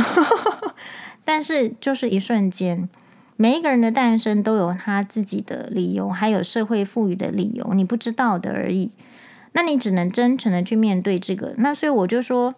[1.24, 2.88] 但是就是一瞬间，
[3.36, 8.90] 每一个人的诞生都有他自己的理由，还有社会赋予的理由，你不知道的而已。
[9.52, 11.54] 那你只能真诚的去面对这个。
[11.58, 12.54] 那所以我就说。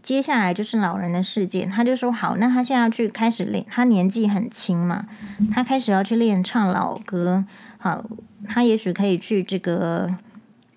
[0.00, 5.06] 接下来就是老人的世界，他就说好，那他现在要去开始练，他年纪很轻嘛，
[5.52, 7.44] 他开始要去练唱老歌，
[7.76, 8.04] 好，
[8.48, 10.14] 他也许可以去这个，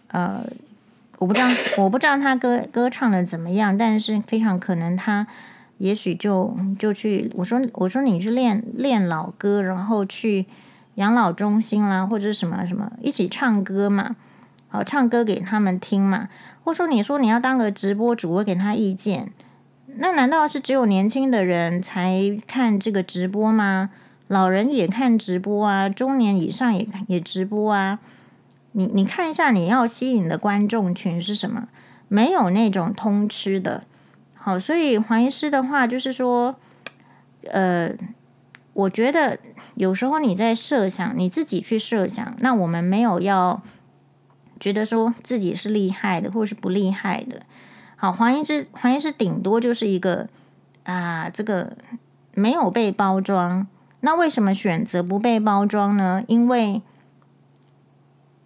[0.08, 0.44] 呃，
[1.22, 5.28] 我不知道，我不知道他歌歌唱的怎么样，但是非常可能他
[5.78, 10.48] 也许就就去，我说我说你去练练老歌，然后去
[10.96, 14.16] 养老中心啦，或者什么什么一起唱歌嘛，
[14.68, 16.28] 好，唱歌给他们听嘛。
[16.64, 19.32] 或说你说你要当个直播主，播给他意见，
[19.98, 23.92] 那难道是只有年轻的人才看这个直播吗？
[24.28, 28.00] 老人也看直播啊，中年以上也也直播啊。
[28.74, 31.68] 你你看一下，你要吸引的观众群是什么？
[32.08, 33.84] 没有那种通吃的。
[34.36, 36.56] 好，所以黄医师的话就是说，
[37.50, 37.92] 呃，
[38.74, 39.38] 我觉得
[39.76, 43.62] 有时候你在设想，你自己去设想，那我们没有要。
[44.60, 47.42] 觉得说自己是厉害的，或是不厉害的。
[47.96, 50.30] 好，黄医师，黄医师顶多就是一个
[50.84, 51.76] 啊，这个
[52.36, 53.66] 没有被包装。
[54.02, 56.24] 那为什么选择不被包装呢？
[56.28, 56.84] 因为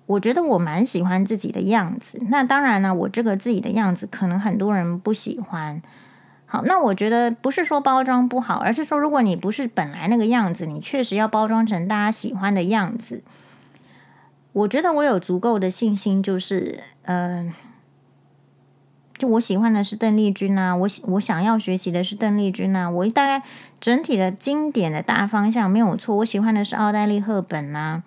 [0.07, 2.21] 我觉得我蛮喜欢自己的样子。
[2.29, 5.81] 那当然呢，我这个自己的样子可能很多人不喜欢。
[6.45, 13.23] 好，那我觉得不是说包装不好，而是说如果你不是本来那个样子，你确实要包装成大家喜欢的样子。
[14.53, 17.51] 我觉得我有足够的信心，就是，嗯、
[19.17, 23.43] 就我喜欢的是邓丽君啊，我我想要学习的是邓丽君啊，我大概
[23.81, 28.03] 整体的经典的大方向没有错，我喜欢的是奥黛丽·赫本呐，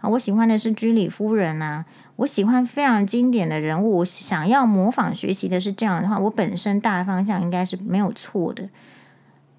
[0.00, 1.84] 啊，我喜欢的是居里夫人呐，
[2.16, 8.70] 我喜欢非常经典的人物，我想要模仿学习的是这样的话，我本身大方向应该是没有错的，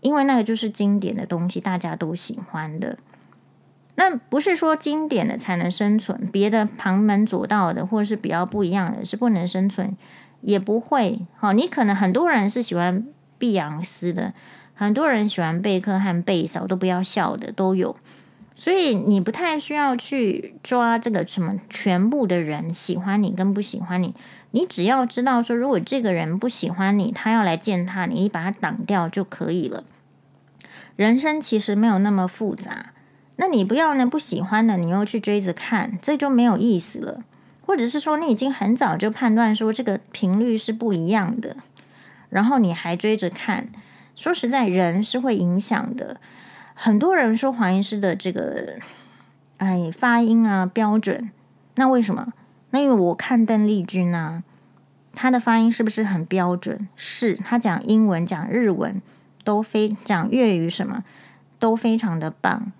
[0.02, 2.98] 因为那个就是经典的东西，大家都喜欢的。
[3.96, 9.96] 那不是说经典的才能生存，别的旁门左道的或者是比较不一样的是不能生存，
[10.42, 11.20] 也不会。
[11.36, 13.06] 好，你可能很多人是喜欢
[13.38, 14.34] 碧昂斯的，
[14.74, 17.96] 很多人喜欢贝克汉、贝嫂，都不要笑的都有。
[18.62, 24.14] 所以你不太需要去抓这个什么全部的人喜欢你跟不喜欢你，
[24.52, 29.84] 你只要知道说，如果这个人不喜欢你，他要来见他，你把他挡掉就可以了。
[30.96, 32.94] 人生其实没有那么复杂。
[33.38, 34.06] 那你不要呢？
[34.06, 37.24] 不喜欢的，你又去追着看，这就没有意思了。
[37.66, 41.58] 或者是说，你已经很早就判断说这个频率是不一样的，
[42.30, 43.70] 然后你还追着看。
[44.16, 46.18] 说实在，人是会影响的。
[46.84, 48.80] 很多人说黄医师的这个，
[49.58, 51.30] 哎，发音啊标准，
[51.76, 52.34] 那为什么？
[52.72, 54.42] 那因为我看邓丽君啊，
[55.14, 56.88] 她的发音是不是很标准？
[56.96, 59.00] 是，她讲英文、讲日文
[59.44, 61.04] 都非讲粤语什么
[61.60, 62.72] 都非常的棒。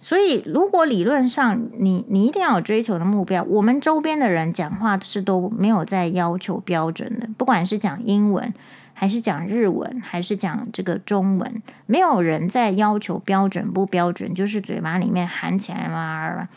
[0.00, 8.52] 所以，如果理论上你你一定要有追求的目标，我们周边的人讲话是都没有在要求标准的，不管是讲英文，
[8.94, 16.48] 还是讲日文，还是讲这个中文，没有人在要求标准不标准，就是嘴巴里面喊起来嘛。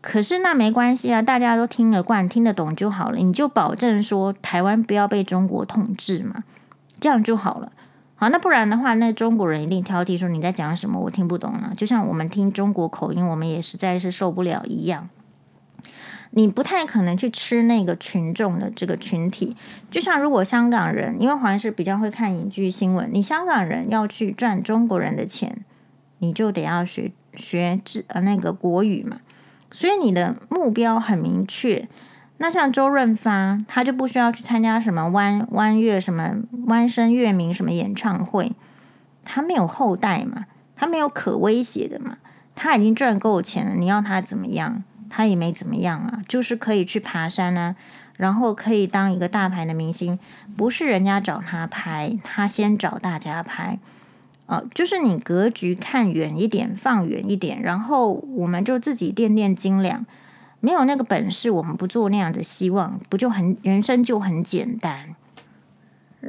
[0.00, 3.18] 可是那没关系啊，大家都听得惯、听得懂就好了。
[3.18, 6.44] 你就保证说台湾不要被中国统治嘛，
[6.98, 7.72] 这样就好了。
[8.14, 11.72] 好，那不然的话，那中国人一定挑剔说你在讲什么，我听不懂了。
[11.76, 15.08] 就像我们听中国口音，我们也实在是受不了一样。
[16.36, 19.56] 你不太可能去吃那个群众的这个群体。
[19.90, 25.64] 就像如果香港人，因为好像是比较会看影剧新闻，你香港人要去赚中国人的钱，
[26.18, 29.20] 你就得要学学呃那个国语嘛。
[29.70, 31.88] 所以你的目标很明确。
[32.36, 36.36] 那像周润发，他就不需要去参加什么弯弯乐、什么
[36.66, 38.52] 弯声乐明什么演唱会，
[39.24, 40.44] 他没有后代嘛，
[40.76, 42.18] 他没有可威胁的嘛，
[42.54, 44.84] 他已经赚够钱了，你要他怎么样？
[45.16, 47.74] 他也没怎么样啊，就是可以去爬山啊，
[48.18, 50.18] 然后可以当一个大牌的明星，
[50.58, 53.78] 不是人家找他拍，他先找大家拍，
[54.44, 60.04] 哦，就是你格局看远一点，放远一点，然后我们就自己掂掂斤两。
[60.60, 65.16] 没有那个本事，我们不做那样的希望，不就很人生就很简单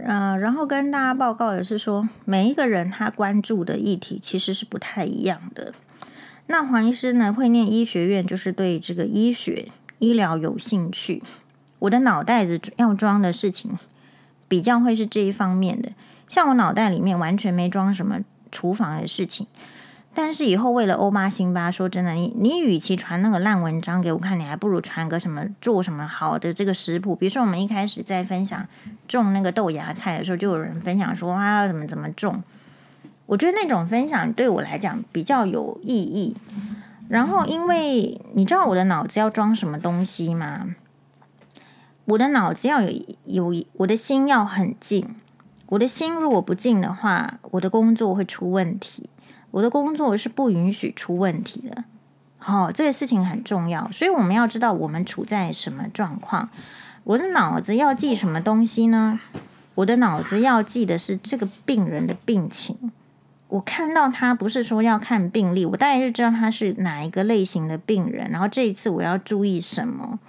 [0.07, 0.37] 啊？
[0.37, 5.73] 然后跟大家报告的是说，每一个人他关注的议题其实是不太一样的。
[6.47, 9.69] 那黄医师呢，会念医学院，就是对这个医学
[9.99, 11.21] 医疗有兴趣。
[11.79, 13.77] 我的脑袋子要装的事情
[14.47, 15.91] 比较会是这一方面的，
[16.27, 18.21] 像我脑袋里面完全没装什么
[18.51, 19.45] 厨房的事情。
[20.13, 27.15] 但是以后为了欧巴辛巴，说真的，你你与其传那个烂文章给我看，你还不如传个什么做什么好的这个食谱。
[27.15, 28.67] 比如说我们一开始在分享
[29.07, 32.41] 种那个豆芽菜的时候，就有人分享说啊，怎么怎么种。
[33.27, 36.35] 我觉得那种分享对我来讲比较有意义。
[37.07, 40.75] 然后因为你知道我的脑子要装什么东西吗？
[42.05, 42.91] 我的脑子要有
[43.25, 45.15] 有我的心要很静。
[45.67, 49.09] 我的心如果不静的话，我的工作会出问题。
[49.51, 51.85] 我的工作是不允许出问题的，
[52.37, 56.49] 好、这个事情很重要，所以我们要知道我们处在什么状况。
[57.05, 59.19] 我的脑子要记什么东西呢？
[59.75, 62.91] 我的脑子要记的是这个病人的病情。
[63.49, 70.19] 我看到他不是说要看病历，我大概就知道他是哪一个类型的病人，然后这一次我要注意什么。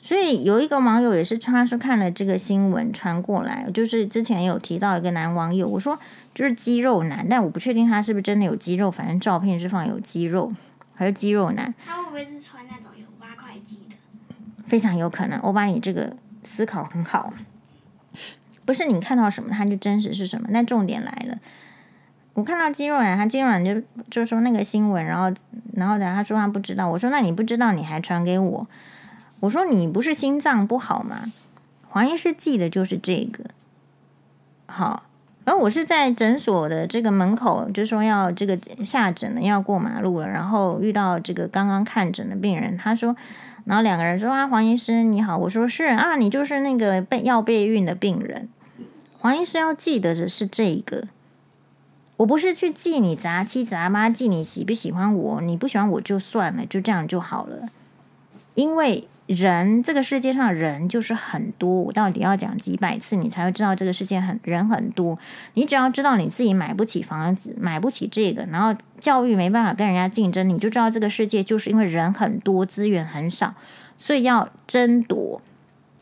[0.00, 5.98] 所以有一个网友也是，他说看了这个新闻传过来，就是之前有提到一个男网友，我说。
[6.34, 8.88] 就是肌肉男，但我不确定他是不是真的有肌肉。
[8.88, 10.52] 反正照片是放有肌肉，
[10.94, 11.74] 还是肌肉男。
[11.84, 13.96] 他会不会是穿那种有八块肌的？
[14.64, 15.40] 非常有可能。
[15.42, 17.34] 我把，你这个思考很好。
[18.68, 20.46] 不是你看到什么，他就真实是什么。
[20.50, 21.38] 那重点来了，
[22.34, 23.80] 我看到肌肉男，他肌肉男就
[24.10, 25.34] 就说那个新闻，然后
[25.72, 26.86] 然后等，他说他不知道。
[26.90, 28.66] 我说那你不知道，你还传给我？
[29.40, 31.32] 我说你不是心脏不好吗？
[31.88, 33.44] 黄医师记得就是这个。
[34.66, 35.04] 好。
[35.46, 43.16] 然后我是在诊所的这个门口，就说要这个下诊了，要过马路了，然后遇到这个刚刚看诊的病人，他说，
[43.64, 48.50] 然后两个人说啊，黄医师你好，我说是啊，你就是那个备要备孕的病人，
[49.28, 51.06] 黄医师要记得的是这一个，
[52.16, 57.68] 我不是去记你杂七杂八，记你喜不喜欢我，你不喜欢我就算了，就这样就好了，
[58.54, 59.06] 因为。
[59.26, 65.18] 人这个世界上人就是很多，我到底要讲几百次，你才会知道这个世界很人很多。
[65.52, 73.54] 你只要知道你自己买不起房子，买不起这个，然后教育没办法跟人家竞争，你就知道这个世界就是因为人很多，资源很少，
[73.98, 75.42] 所以要争夺。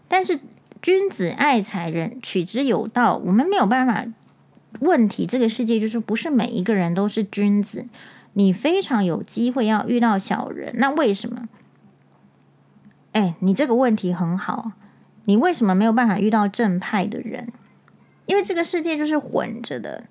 [0.06, 0.38] 但是
[0.82, 3.16] 君子爱财，人取之有道。
[3.16, 4.04] 我们没有办法，
[4.80, 7.86] 问题这个世界就是不是每一个人都是君子，
[8.34, 10.74] 你非常有机会要遇到小人。
[10.76, 11.48] 那为什么？
[13.12, 14.72] 哎，你这个问题很好，
[15.24, 17.52] 你为什么没有办法遇到正派的人？
[18.26, 20.04] 因为这个世界就是混着的。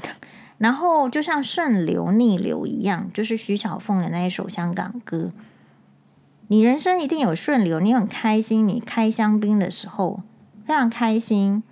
[0.58, 5.30] 然后就像顺流逆流一样，就是徐小凤的那一首香港歌。
[6.48, 10.22] 你人生一定有顺流，你很开心，你开香槟的时候
[10.66, 11.62] 非常开心。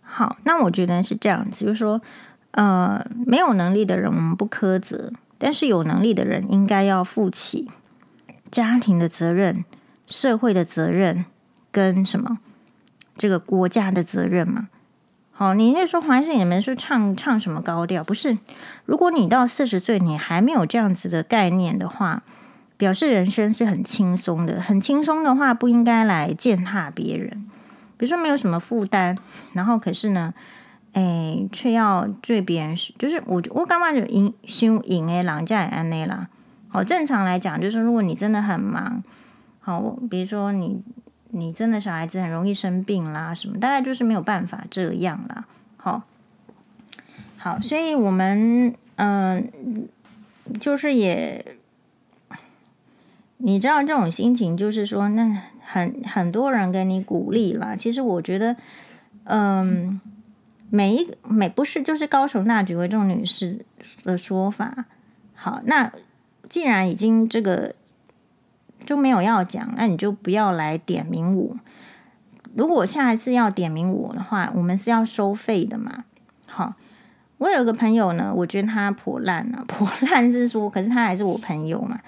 [0.00, 2.00] 好，那我觉得是这样子，就是说，
[2.52, 7.68] 呃，没有能力的人我们不苛责，但是有能力的人应该要负起
[8.52, 9.64] 家庭的责任、
[10.06, 11.24] 社会的责任
[11.72, 12.38] 跟什么
[13.16, 14.68] 这个国家的责任嘛。
[15.32, 18.04] 好，你那说黄医师，你们是唱唱什么高调？
[18.04, 18.38] 不是，
[18.84, 22.22] 如果你到四十岁你还没有这样子的概念的话，
[22.76, 24.60] 表示人生是很轻松的。
[24.60, 27.46] 很轻松的话，不应该来践踏别人。
[27.96, 29.16] 比如说没有什么负担，
[29.52, 30.34] 然后可是呢，
[30.92, 36.28] 哎，却要对别人，就是我我刚刚就赢修赢哎，人家也安内啦。
[36.68, 39.02] 好，正常来讲，就是如果你真的很忙，
[39.60, 40.82] 好，比如说你。
[41.36, 45.44] 你真的小孩子很容易生病啦，什么大概就是没有办法这样啦。
[45.76, 46.04] 好，
[47.36, 49.50] 好，所以我们嗯、
[50.60, 51.56] 就是也，
[53.44, 57.76] 你知道这种心情，就是说，那很很多人给你鼓励啦。
[57.76, 58.56] 其实我觉得，
[59.24, 60.00] 嗯、
[60.70, 63.64] 每一每不是就是高雄那几位这种女士
[64.02, 64.86] 的说法。
[65.34, 65.92] 好，那
[66.48, 67.74] 既然已经这个。
[68.86, 71.56] 就没有要讲，那你就不要来点名我。
[72.54, 76.04] 如果下一次要点名我的话，我们是要收费的嘛？
[76.46, 76.74] 好，
[77.44, 82.00] 我有个朋友呢，我觉得他破烂啊，破烂是说，可是他还是我朋友嘛。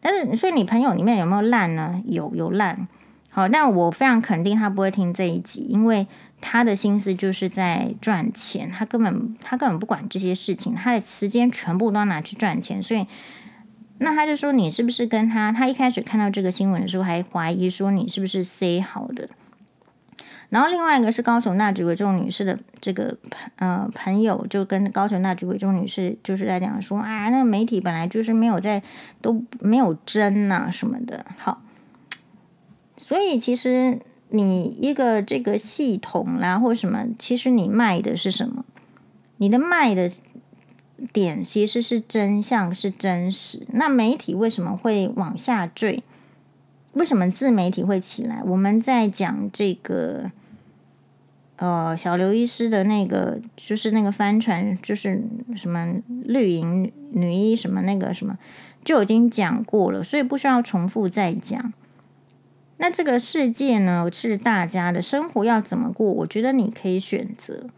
[0.00, 2.00] 但是，所以你朋友里面有没有烂呢？
[2.06, 2.86] 有，有烂。
[3.28, 6.06] 好，那我非常肯定他不会听这一集，因为
[6.40, 13.04] 他的心思就是在赚钱，他根本他根本不管这些事情，他的时间全部都拿去赚钱，所以。
[13.98, 15.52] 那他就说，你是不是跟他？
[15.52, 19.28] 他一开始看到这个新闻的时候，还怀疑说你是不是 say 好的。
[20.54, 23.18] 然后另外一个是高雄那几位这种女士的这个
[23.56, 28.80] 呃朋友，就跟高雄那几位这种女士就是在讲说啊，那个媒体本来就是没有在
[29.20, 31.26] 都没有真呐什么的。
[31.36, 31.60] 好，
[32.96, 33.98] 所以其实
[34.28, 38.64] 你一个这个系统啦或什么，其实你卖的是什么？
[39.38, 40.08] 你的卖的。
[41.12, 43.66] 点其实是真相，是真实。
[43.72, 46.04] 那媒体为什么会往下坠？
[46.92, 48.40] 为什么自媒体会起来？
[48.44, 50.30] 我们在讲这个，
[51.56, 55.22] 呃，小刘医师的那个，就是那个帆船，就是
[55.54, 58.36] 什么绿营女医什么那个什么，
[58.84, 61.72] 就已经讲过了，所以不需要重复再讲。
[62.78, 66.10] 那这个世界呢，是大家的生活要怎么过？
[66.10, 67.68] 我觉得你可以选择。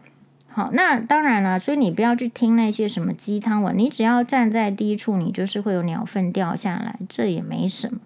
[0.47, 7.99] 好，那当然了，所以你不要去听那些什么鸡汤文，你只要站在低处，你就是会有鸟粪掉下来，这也没什么。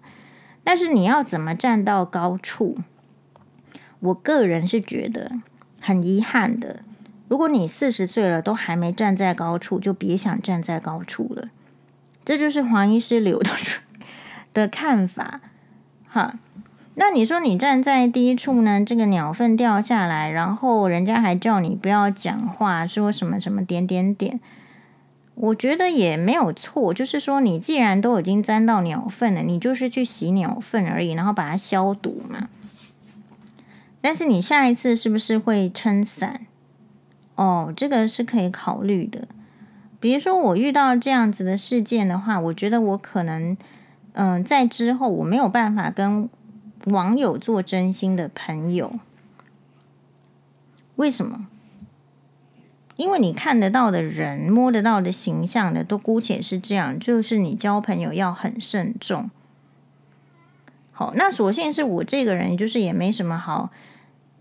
[0.62, 2.76] 但是你要怎么站到高处？
[4.00, 5.32] 我个人是觉得
[5.82, 6.80] 很遗憾的。
[7.28, 11.48] 如果你四十岁了都还没站在高处，就别想站在高处了。
[12.24, 13.50] 这就是黄医师留的
[14.54, 15.40] 的看法。
[16.08, 16.38] 哈。
[16.94, 18.84] 那你说你站在低处呢？
[18.84, 24.38] 这个鸟粪掉下来，然后人家还叫你不要讲话，说什么什么点点点，
[25.34, 26.92] 我觉得也没有错。
[26.92, 32.50] 就是说，你既然都已经沾到鸟粪了，你就是去洗鸟粪而已，然后把它消毒嘛。
[34.02, 36.44] 但是你下一次是不是会撑伞？
[37.36, 39.26] 哦，这个是可以考虑的。
[39.98, 43.56] 比如说我遇到这样子的事件的话，我觉得我可能，
[44.12, 46.28] 嗯、在之后我没有办法跟。
[46.86, 48.98] 网友做真心的朋友，
[50.96, 51.46] 为什么？
[52.96, 59.30] 因为你看得到的人、摸得到的形象的，都姑且是这样，就是你交朋友要很慎重。
[60.90, 63.70] 好，那所幸是我这个人，就是也没什么好，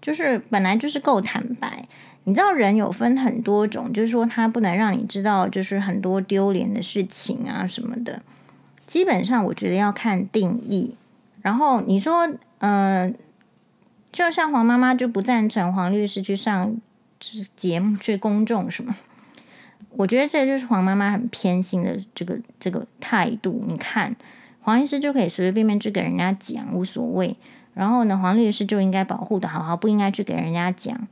[0.01, 1.85] 就是本来就是够坦白。
[2.23, 8.21] 你知道，人有分很多种，就是说他不能让你知道，就是很多丢脸的事情啊什么的。
[8.85, 10.95] 基本上，我觉得要看定义。
[11.41, 13.15] 然后你说，嗯、
[14.11, 16.77] 就像黄妈妈就不赞成黄律师去上
[17.55, 18.95] 节目去公众什么？
[19.91, 23.63] 我觉得这就是黄妈妈很偏心的这个这个态度。
[23.67, 24.15] 你看，
[24.61, 27.35] 黄医师就可以随随便便去给人家讲，无所谓。
[27.73, 31.07] 然后呢，黄律师就应该保护的好好，不应该去给人家讲。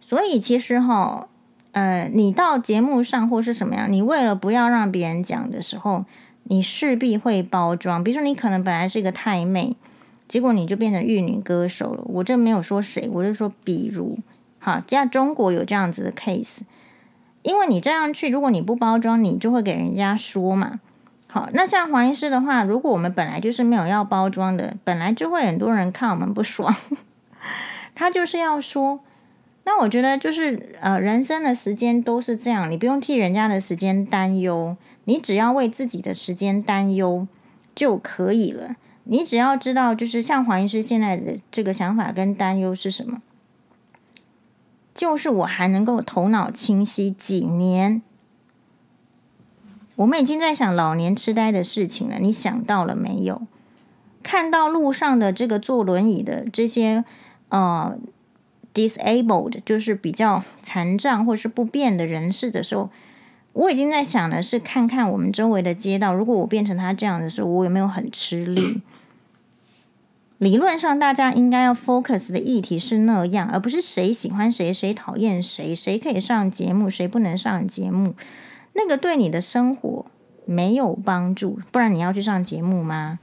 [0.00, 1.28] 所以其实哈，
[1.72, 6.04] 呃，你到节目上或是什么样，你为了不要让别人讲的时候。
[6.46, 9.76] 你势必会包装，比如说你可能本来是一个太妹，
[10.26, 12.02] 结果你就变成玉女歌手了。
[12.06, 14.18] 我这没有说谁，我就说比如，
[14.58, 16.62] 好，在中国有这样子的 case，
[17.42, 20.80] 因为你这样去，如果你不包装，你就会给人家说嘛。
[21.32, 26.76] 好，那像黄医师的话，如果我们本来就是没有要包装的，本来就会很多人看我们不爽。
[27.96, 29.00] 他就是要说，
[29.64, 37.26] 那我觉得就是呃，人生的时间都是这样，你不用替人家的时间担忧，你只要为自己的时间担忧
[37.74, 38.76] 就可以了。
[39.04, 43.22] 你只要知道，就是像黄医师现在的这个想法跟担忧是什么，
[44.94, 48.02] 就是我还能够头脑清晰几年。
[49.96, 53.42] 我们已经在想老年痴呆的事情了，你想到了没有？
[54.22, 57.04] 看到路上的这个坐轮椅的这些
[57.48, 57.98] 呃
[58.72, 62.88] disabled，就是比较残障或是不便的人士的时候，
[63.52, 68.80] 我已经在想的是看看我们周围的街道，如果我变成他这样的时候，我有没有很吃力？
[70.38, 78.14] 理论上，大家应该要 focus 的议题是那样，而不是谁喜欢谁，谁讨厌谁，谁可以上节目，谁不能上节目。
[78.74, 80.06] 那个对你的生活
[80.44, 83.18] 没有帮助，不然你要去上节目吗？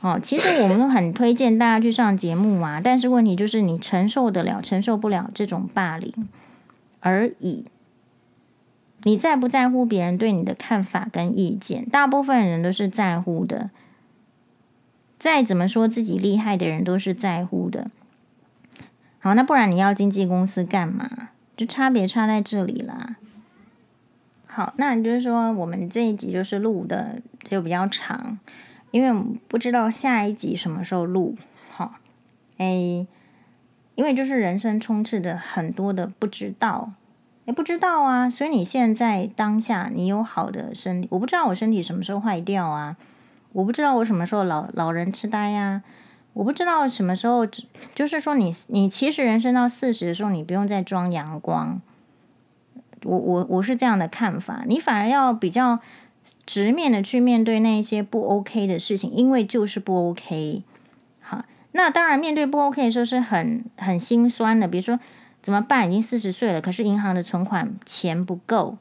[0.00, 6.28] 哦，其实我们都很推荐大家去上节目啊，但是问题就是你承受得了，承受不了这种霸凌
[7.00, 7.66] 而已。
[9.04, 11.84] 你在不在乎别人对你的看法跟意见？
[11.88, 13.70] 大部分人都是在乎的，
[15.18, 17.90] 再怎么说自己厉害的人都是在乎的。
[19.20, 21.30] 好，那不然你要经纪公司干嘛？
[21.66, 23.16] 差别差在这里啦。
[24.46, 28.38] 好，那你就是说，我们这一集就是录的就比较长，
[28.90, 31.36] 因为不知道下一集什么时候录。
[31.70, 31.94] 好，
[32.58, 33.06] 哎，
[33.94, 36.92] 因为就是人生充斥着很多的不知道，
[37.46, 38.28] 也不知道啊。
[38.28, 42.98] 所以你现在当下，你有好的身体，我不知道我身体什么时候坏掉啊，
[43.52, 45.82] 我不知道我什么时候老老人痴呆呀。
[46.34, 47.46] 我不知道什么时候，
[47.94, 51.80] 就是说你你其实人生到四十的时候，你不用再装阳光。
[53.04, 55.80] 我我我是这样的看法，你反而要比较
[56.46, 60.62] 直面的去面对那一些不 OK 的事情，因为就是不 OK。
[61.20, 64.66] 好，那当然面对不 OK 的时候是很很心酸的。
[64.66, 64.98] 比如说
[65.42, 65.88] 怎么办？
[65.88, 68.78] 已经四十岁了，可是银行的存款钱不够，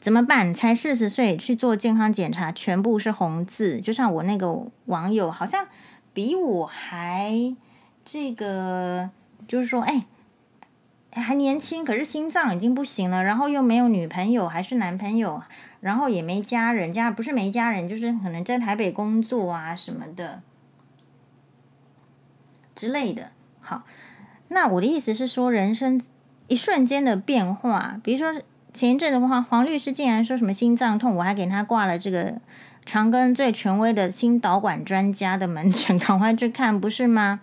[0.00, 0.54] 怎么办？
[0.54, 3.80] 才四十岁去做健康检查，全部是红字。
[3.80, 5.66] 就像我那个网友，好像。
[6.14, 7.54] 比我还
[8.04, 9.10] 这个，
[9.48, 10.06] 就是说，哎，
[11.10, 15.42] 还年轻，可是心脏已经不行了，然后又没有女朋友，还是男朋友，
[15.80, 20.40] 然后也没家人，家不是没家人，就是可能在台北工作啊什么的
[22.76, 23.32] 之类的。
[23.64, 23.82] 好，
[24.48, 26.00] 那我的意思是说，人生
[26.46, 28.40] 一瞬间的变化，比如说
[28.72, 32.40] 前一阵的话，黄律师竟然说什么心脏痛，我还给他挂了这个。
[32.84, 37.40] 长庚最权威的心导管专家的门诊， 赶快去看，不是吗？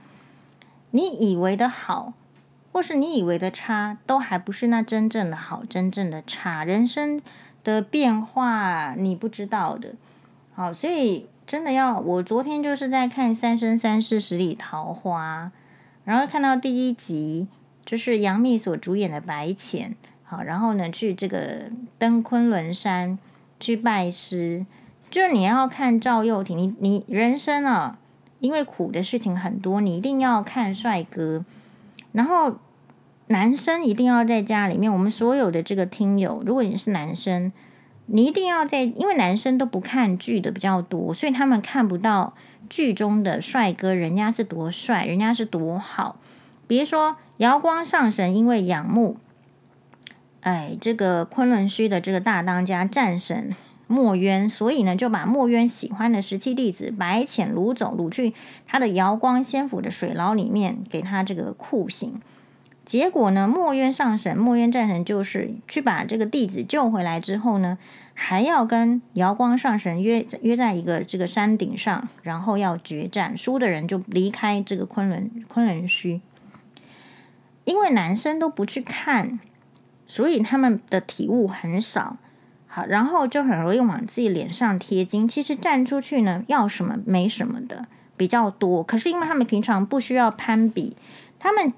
[0.91, 2.13] 你以为的好，
[2.71, 6.63] 或是你以为的差，都还不是那真正的好，真正的差。
[6.63, 7.21] 人生
[7.63, 9.95] 的变化，你不知道的。
[10.53, 15.51] 好，所以真的要，我昨天就是在看《三生三世十里桃花》，
[16.05, 17.47] 然后看到第一集，
[17.83, 19.95] 就是杨幂所主演的白浅。
[20.23, 23.17] 好，然后呢，去这个登昆仑山
[23.59, 24.65] 去拜师。
[25.11, 27.99] 就是你要看赵又廷，你你人生啊，
[28.39, 31.43] 因为苦的事情很多，你一定要看帅哥。
[32.13, 32.55] 然后
[33.27, 37.51] 男生一定要在家里面，我们所有的这个听友，如果你是男生，
[38.05, 42.33] 你一定要在，因为男生都不看剧的比较多，所以他们看不到
[42.69, 46.15] 剧中的帅哥，人家是多帅，人家是多好。
[46.67, 49.17] 比如说瑶光上神，因为仰慕，
[50.39, 53.53] 哎，这个昆仑虚的这个大当家战神。
[53.91, 58.33] 墨渊，所以呢，就把墨渊喜欢的十七弟子白浅掳走，掳去
[58.65, 62.21] 他的瑶光仙府的水牢里面，给他这个酷刑。
[62.83, 67.77] 结果呢，墨渊上神，墨渊战神就是去把这个弟子救回来之后呢，
[68.13, 76.21] 还要跟瑶光上神约约在一个这个山顶上，然后要决战，输的人就离开这个昆仑昆仑虚。
[77.65, 79.39] 因为男生都不去看，
[80.07, 82.17] 所以他们的体悟很少。
[82.73, 85.27] 好，然后就很容易往自己脸上贴金。
[85.27, 87.85] 其实站出去呢，要什么没什么的
[88.15, 88.81] 比较多。
[88.81, 90.95] 可是因为他们平常不需要攀比，
[91.37, 91.73] 他们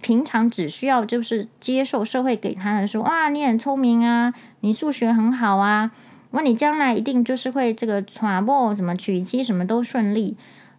[0.00, 5.92] 平常只需要就是接受社会给他的说哇，你很聪明啊，你数学很好啊，
[6.32, 10.36] 那你将来一定就是会这个传播什么娶妻什么都顺利。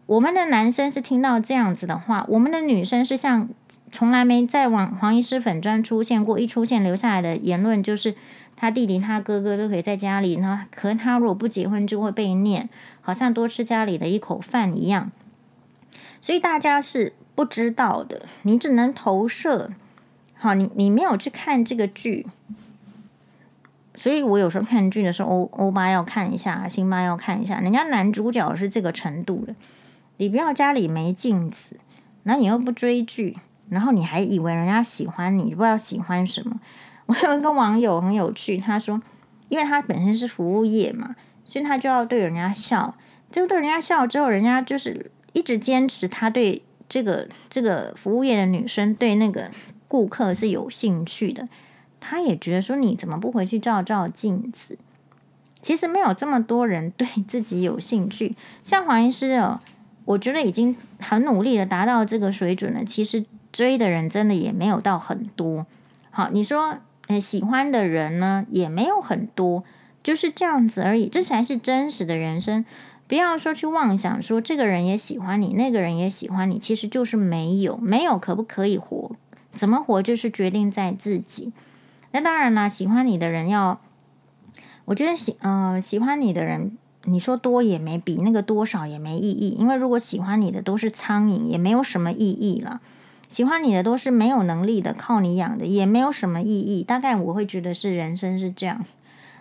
[0.07, 3.47] 我们的男生是听到这样子的话，我们的女生是像
[3.93, 8.13] 从来没在网黄医师粉专出现过，一出现留下来的言论就是。
[8.63, 12.69] 他弟弟、他哥哥都可以在家里，那可他如果不结婚就会被念，
[13.01, 15.11] 好像多吃家里的一口饭一样。
[16.21, 19.71] 所以大家是不知道的，你只能投射。
[20.35, 22.25] 好，你你没有去看这个剧，
[23.95, 27.59] 所以我有时候看剧的时候，欧欧巴要看一下，辛巴要看一下。
[27.59, 29.53] 人家男主角是这个程度的，
[30.15, 31.81] 你不要家里没镜子，
[32.23, 33.35] 那你又不追剧，
[33.67, 36.61] 然后你还以为人家喜欢你，不知道喜欢什么。
[37.05, 39.01] 我有一个网友很有趣，他说，
[39.49, 42.95] 因为他本身是服务业嘛，所以他就要对人家笑。
[43.29, 49.51] 结果对人家笑之后，人家就是一直坚持他对这个这个服务业的女生对那个
[49.87, 51.49] 顾客是有兴趣的。
[51.99, 54.77] 他也觉得说，你怎么不回去照照镜子？
[55.61, 58.35] 其实没有这么多人对自己有兴趣。
[58.63, 59.59] 像黄医师哦，
[60.05, 62.85] 我觉得已经很努力的达到这个水准了。
[62.85, 65.65] 其实追的人真的也没有到很多。
[66.09, 66.77] 好，你说。
[67.19, 69.63] 喜欢的人呢，也没有很多，
[70.01, 71.07] 就是这样子而已。
[71.07, 72.65] 这才是真实的人生。
[73.05, 77.77] 不要说去妄想说这个人也喜欢你，那个人也喜欢你，其实就是没有。
[77.77, 79.11] 没有可不可以活？
[79.51, 81.51] 怎么活就是决定在自己。
[82.11, 83.79] 那当然啦，喜欢你的人要，
[84.85, 89.49] 我觉得喜呃喜欢你的人，你说多也没比那个多少也没意义。
[89.59, 92.81] 因为如果喜欢你的都是苍蝇，也没有什么意义了。
[93.33, 96.83] 喜欢你的都是没有能力的，靠你养的，也没有什么意义。
[96.83, 98.85] 大概我会觉得是人生是这样。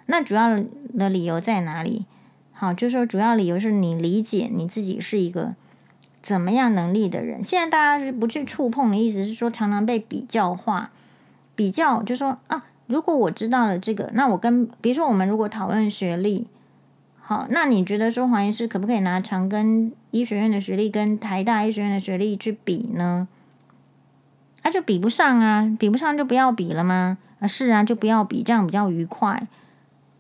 [0.07, 0.49] 那主要
[0.97, 2.07] 的理由在哪里？
[2.53, 5.55] 好，就是说主要理由是你理解你自己是一个
[6.23, 7.45] 怎么样能力的人。
[7.45, 10.91] 现在大家是不去触碰的意思是说，常常被比较化，
[11.55, 16.47] 比较就说啊，如果我知道了这个，那我跟比如说我们如果讨论学历，
[17.21, 23.29] 好，那你觉得说黄医师可不可以拿长庚医学院的学历跟台大医学院的学历去比呢？
[24.63, 27.19] 那、就比不上啊，比不上就不要比了吗？
[27.41, 29.47] 啊，是啊，就不要比，这样比较愉快。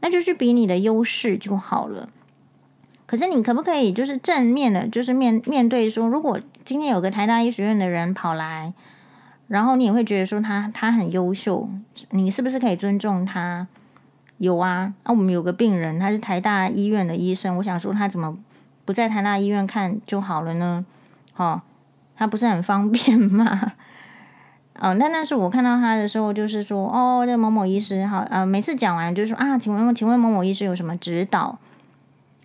[0.00, 2.08] 那就去比你的优势就好了。
[3.06, 8.72] 可是你可不可以就是正面的，就是面面对说，如果今天有个台大医学院的人跑来，
[9.46, 11.68] 然后你也会觉得说他他很优秀，
[12.10, 13.68] 你是不是可以尊重他？
[14.38, 18.36] 有啊，啊，我们有个病人，他是台大医院的医生，我想说他怎么
[18.84, 20.84] 不在台大医院看就好了呢？
[21.36, 21.62] 哦，
[22.16, 23.74] 他不是很方便吗？
[24.82, 31.60] 哦，那那时候我看到他的时候，就是说，哦，这某某医师，好，呃，每次讲完就说啊，请问，请问某某医师有什么指导？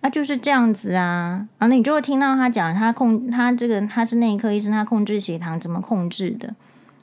[0.02, 6.54] 啊，就是这样子啊，啊，那你就会听到他讲，他控他这个他是内科医生，他控制血糖怎么控制的，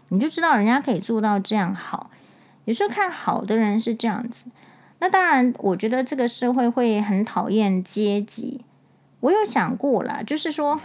[0.08, 2.10] 你就知道人家可以做到这样好。
[2.64, 4.46] 有时候看好的人是这样子，
[5.00, 8.62] 那当然，我觉得这个社会会很讨厌阶级。
[9.20, 10.80] 我有想过啦，就是说，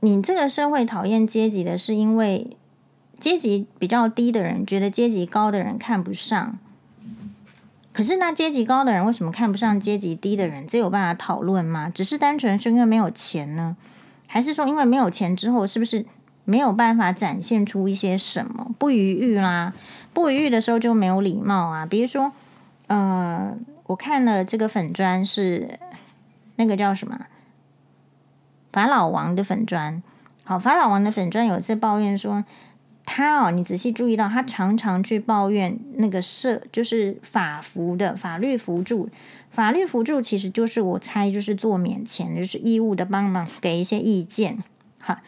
[0.00, 2.58] 你这个社会讨厌阶级的是因为。
[3.24, 6.58] 阶级比较低的人觉得阶级高的人看不上，
[7.90, 10.66] 可是那阶级高的人为什么看不上阶级低的人？
[10.66, 11.88] 这有办法讨论吗？
[11.88, 13.78] 只是单纯是因为没有钱呢？
[14.26, 16.04] 还是说因为没有钱之后，是不是
[16.44, 18.70] 没有办法展现出一些什么？
[18.78, 19.72] 不逾矩啦，
[20.12, 21.86] 不逾矩的时候就没有礼貌啊。
[21.86, 22.30] 比如说，
[22.88, 25.80] 呃，我看了这个粉砖是
[26.56, 27.18] 那个叫什么
[28.70, 30.02] 法老王的粉砖，
[30.44, 32.44] 好，法老王的粉砖有一次抱怨说。
[33.06, 39.08] 他哦，你仔细注意到，他常常去抱怨那个社，就是法服的法律扶助。
[39.50, 44.58] 法律扶助其实就是我猜就是做免钱，就是义务的帮忙，给一些意见。
[44.98, 45.22] 哈，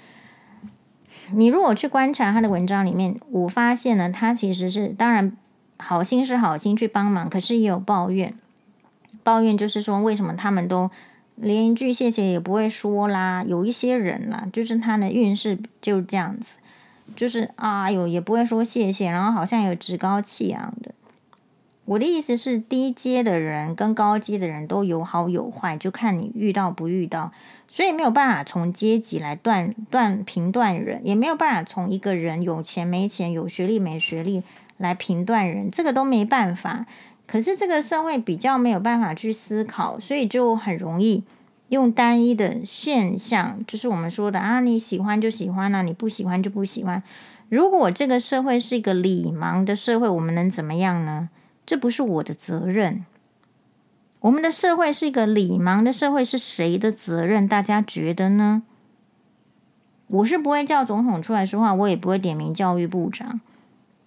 [1.33, 5.37] 你如果去观察他的文章里面，我发现呢，他其实是当然
[5.77, 8.37] 好心是好心去帮忙，可是也有抱怨。
[9.23, 10.91] 抱怨就是说，为什么他们都
[11.37, 13.45] 连一句谢谢也不会说啦？
[13.47, 16.59] 有一些人啦，就是他的运势就是这样子。
[17.15, 20.93] 就是啊哟，也不会说谢谢，然后好像有趾高气扬的。
[21.85, 27.31] 我的意思是，低阶的人跟高阶的人都有好有坏，就看你遇到不遇到。
[27.69, 34.43] 所以没有办法从阶级来断断评断人，也没有办法从一个人有钱没钱、有学历没学历
[34.77, 36.87] 来评断人，这个都没办法。
[37.27, 41.25] 可是这个社会比较没有办法去思考，所以就很容易。
[41.69, 47.03] 用单一的现象，就是我们说的啊，你喜欢就喜欢啊，你不喜欢就不喜欢。
[47.49, 51.29] 如果这个社会是一个理盲的社会，我们能怎么样呢？
[51.65, 53.05] 这不是我的责任。
[54.21, 57.47] 我们的社会是一个理盲的社会，是谁的责任？
[57.47, 58.63] 大家觉得呢？
[60.09, 63.41] 我是不会叫总统出来说话，我也不会点名教育部长。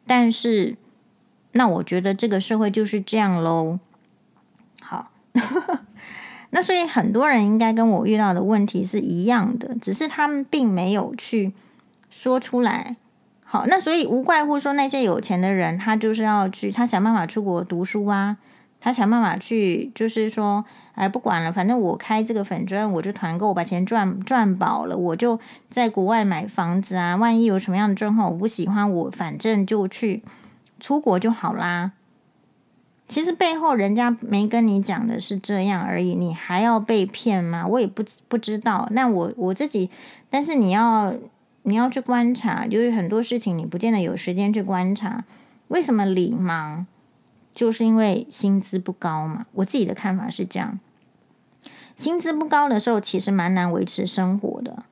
[0.07, 0.77] 但是，
[1.51, 3.79] 那我觉得这个社会就是这样喽。
[4.81, 5.11] 好。
[6.51, 11.53] 那所以很多人应该跟我遇到的问题是一样的，只是他们并没有去
[12.09, 12.95] 说出来。
[13.43, 18.37] 好，那所以无怪乎说那些有钱的人，他就是要去，他想办法出国读书啊，
[18.79, 20.63] 他想办法去，就是说，
[20.93, 25.39] 哎，不管了，反正我开这个粉专，我就团购，把钱赚赚饱了，我就
[25.69, 27.15] 在国外买房子啊。
[27.15, 30.23] 万一有什么样的状况我不喜欢，我反正就去
[30.79, 31.93] 出国就好啦。
[33.09, 37.65] 其实背后人家没跟你讲的是这样而已，你还要被骗吗？
[37.67, 38.87] 我也不不知道。
[38.91, 39.89] 那我我自己，
[40.29, 41.15] 但是你要
[41.63, 45.25] 你要去观察，就是很多事情你不见得有时间去观察。
[45.69, 46.85] 为什么理盲？
[47.55, 49.47] 就是因为薪资不高嘛。
[49.53, 50.79] 我自己的看法是这样，
[51.97, 54.83] 薪资不高的时候，其实蛮难维持生活的。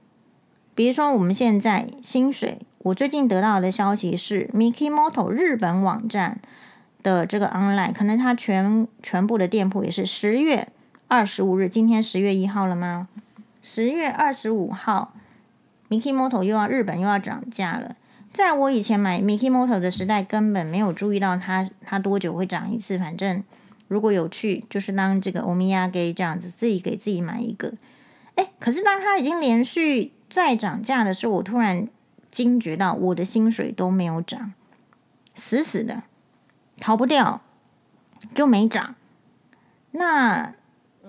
[0.73, 6.39] 比如说我们现在薪水，我最近得到的消息是，Mikimoto 日本网站。
[7.07, 10.67] 的这个 online 可能它全全部的店铺也是十月
[11.07, 13.07] 二十五日，今天十月一号了吗？
[13.61, 15.13] 十月二十五号
[15.89, 17.95] ，Mikimoto 又要日本又要涨价了。
[18.33, 22.99] 在我以前买 Mikimoto 的时代，根本没有注意到它它多久会涨一次。
[22.99, 23.41] 反正
[23.87, 27.75] 如果有去，就是当这个欧米亚给这样子，自己给自己买一个。
[28.35, 31.87] 哎，可是当它已经连续在涨价的时候，我突然
[32.29, 34.51] 惊觉到我的薪水都没有涨，
[35.33, 36.03] 死死的。
[36.79, 37.41] 逃不掉，
[38.33, 38.95] 就没涨。
[39.91, 40.53] 那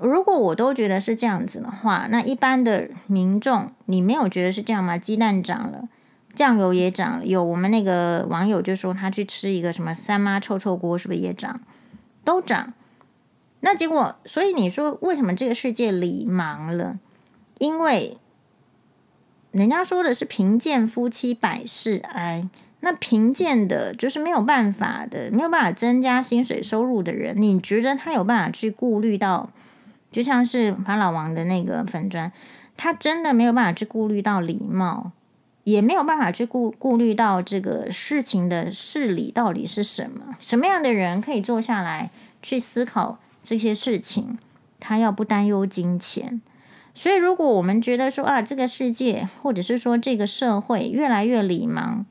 [0.01, 4.97] 如果我都觉得是这样子的话，那一般的民众，你没有觉得是这样吗？
[4.97, 5.89] 鸡蛋涨了，
[6.35, 7.27] 酱油也涨了。
[7.27, 11.61] 有我们那个网友就说他去吃一个什么三妈臭臭锅，是不是也涨？
[12.25, 12.73] 都涨。
[13.61, 16.99] 那结果，所以你说为什么这个世界里忙了？
[17.59, 18.19] 因为
[19.51, 22.49] 人家说的是贫贱夫妻百事哀。
[22.81, 29.51] 那贫贱的，就是没有办法的，没有办法增加薪水收入的人，你觉得他有办法去顾虑到？
[30.11, 32.33] 就像是法老王的那个粉砖，
[32.77, 35.13] 他真的没有办法去顾虑到礼貌，
[35.65, 40.37] 也没有办法去顾顾虑到这个事情的事理到底是什么？
[40.41, 42.11] 什么样的人可以坐下来
[42.41, 44.39] 去思考这些事情？
[44.81, 46.41] 他要不担忧金钱，
[46.95, 52.05] 所以如果我们觉得说啊，这个世界或者是说这个社会越来越礼盲。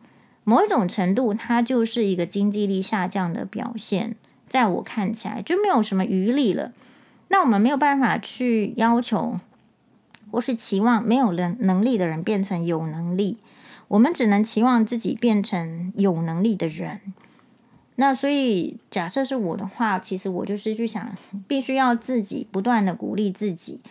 [0.49, 4.15] 某一种程度，它就是一个经济力下降的表现。
[4.47, 6.71] 在我看起来，就没有什么余力了。
[7.27, 9.41] 那我们没有办法去要求，
[10.31, 13.39] 或是期望没有能能力的人变成有能力。
[13.89, 17.01] 我们只能期望自己变成有能力的人。
[17.95, 21.13] 那所以，假设是我的话，其实我就是去想，
[21.45, 23.81] 必须要自己不断的鼓励自己。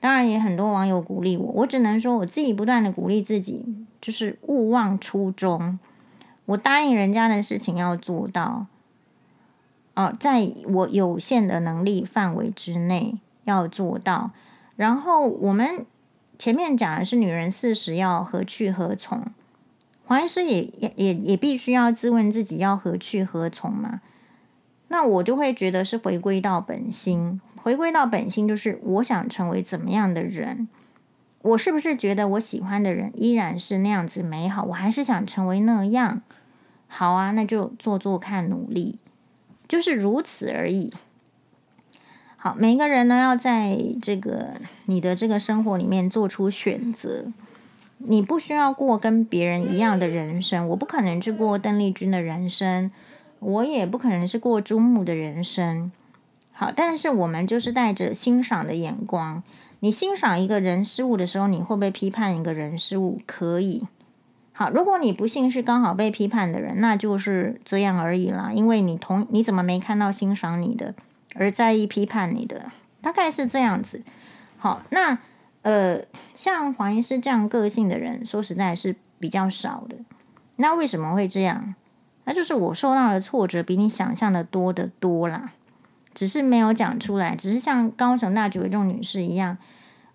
[0.00, 3.62] 当然，也很多网友鼓励我，我只能说我自己不断的鼓励自己，
[4.00, 5.78] 就是勿忘初衷。
[6.46, 8.66] 我答应人家的事情要做到，
[9.94, 14.30] 哦，在我有限的能力范围之内要做到。
[14.76, 15.84] 然后我们
[16.38, 19.24] 前面讲的是女人四十要何去何从，
[20.04, 24.00] 黄医师也也也也必须要自问自己要何去何从嘛。
[24.88, 30.68] 那我就会觉得是回归到本心，回归到本心就是我想成为怎么样的人。
[31.42, 34.64] 我是不是觉得我喜欢的人依然是那样子美好？
[34.64, 36.22] 我还是想成为那样。
[36.88, 38.98] 好啊，那就做做看，努力，
[39.68, 40.92] 就是如此而已。
[42.36, 44.54] 好，每一个人呢，要在这个
[44.84, 47.26] 你的这个生活里面做出选择。
[47.98, 52.90] 你不需要过跟别人一样的人生，我不可能去过邓丽君的人生，
[53.40, 55.90] 我也不可能是过朱木的人生。
[56.52, 59.42] 好，但是我们就是带着欣赏的眼光。
[59.80, 63.20] 你欣赏一个人事物的时候，你会不会批判一个人事物？
[63.26, 63.86] 可以。
[64.58, 68.52] 好，如果你不幸是刚好被批判的人，那就是这样而已啦。
[68.54, 70.94] 因为你同你怎么没看到欣赏你的，
[71.34, 72.72] 而在意批判你的，
[73.02, 74.02] 大概是这样子。
[74.56, 75.18] 好，那
[75.60, 76.00] 呃，
[76.34, 79.96] 像黄医师这样个性的人，说实在是比较少的。
[80.56, 81.74] 那为什么会这样？
[82.24, 85.50] 那就是我受到的挫折比你想象的多得多啦。
[86.14, 89.58] 只是没有讲出来，只是像高雄大举这种女士一样，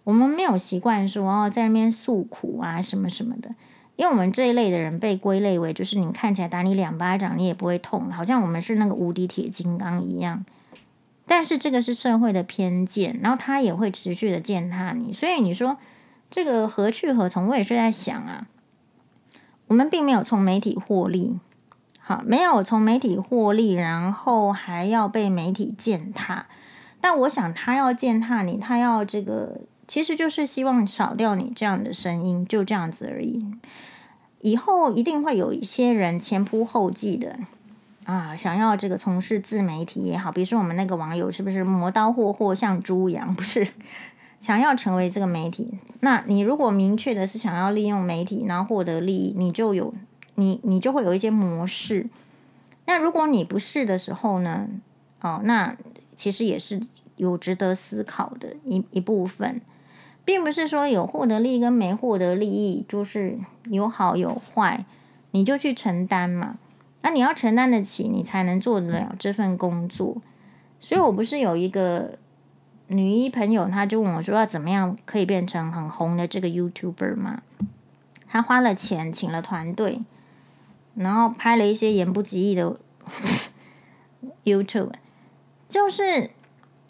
[0.04, 3.54] 我们没有习惯说哦，在那边诉苦啊什么什么的。
[4.02, 10.44] 因为我们这一类的人被归类为，就是你看起来打你两巴掌，你也不会痛，好像我们是那个无敌铁金刚一样。
[11.28, 15.14] 但是这个是社会的偏见，然后他也会持续的践踏你。
[15.14, 15.78] 所以你说
[16.32, 17.48] 这个何去何从？
[17.50, 18.48] 我也是在想啊，
[19.68, 21.38] 我们并没有从媒体获利，
[22.00, 26.48] 好，没有从媒体获利，然后还要被媒体践踏。
[27.00, 33.46] 但我想他要践踏你，他要这个，其实就是希望少掉你这样的声音，就这样子而已。
[34.42, 37.40] 以后一定会有一些人前仆后继的
[38.06, 43.34] 啊，想要这个从事自媒体也好，比如说我们那个网友是不是磨刀霍霍像猪一样？
[43.36, 43.68] 不是，
[44.40, 45.78] 想要成为这个媒体。
[46.00, 49.94] 那你如果明确的是想要利用媒体，然后获得利益，你就有
[50.36, 52.08] 你你就会有一些模式。
[52.86, 54.68] 那如果你不是的时候呢？
[55.22, 55.78] 哦，那
[56.16, 56.82] 其实也是
[57.16, 59.62] 有值得思考的一一部分。
[60.32, 64.86] 并不是说有获得利益跟没获得利益，就是有好有坏，
[65.32, 66.56] 你就去承担嘛。
[67.02, 70.22] 那你要承担得起，你才能做得了这份工作。
[70.80, 72.18] 所以我不是有一个
[72.88, 77.42] 女医朋友，她就问我说要怎么样可以变成很红的这个 YouTuber 嘛？
[78.30, 80.00] 她花了钱请了团队，
[80.96, 82.78] 然后拍了一些言不及义的
[84.46, 84.94] YouTube，
[85.68, 86.30] 就是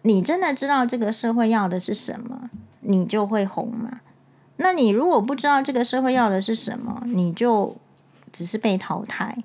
[0.03, 2.51] 你真的知道这个社会要的是什么，
[2.81, 4.01] 你就会红嘛。
[4.57, 7.75] 那你如果不知道这个社会要的是什么，你就
[8.31, 9.37] 只是被淘汰。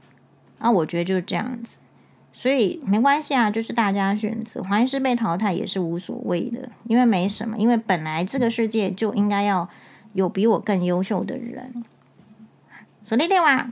[0.59, 1.81] 啊，我觉得就是这样子，
[2.33, 9.69] 所以没关系啊，就是大家选择，怀疑是被淘汰也是无所谓的，因为没什么，因为本来这个世界就应该要
[10.15, 11.85] 有比我更优秀的人。
[13.03, 13.71] 锁定电话。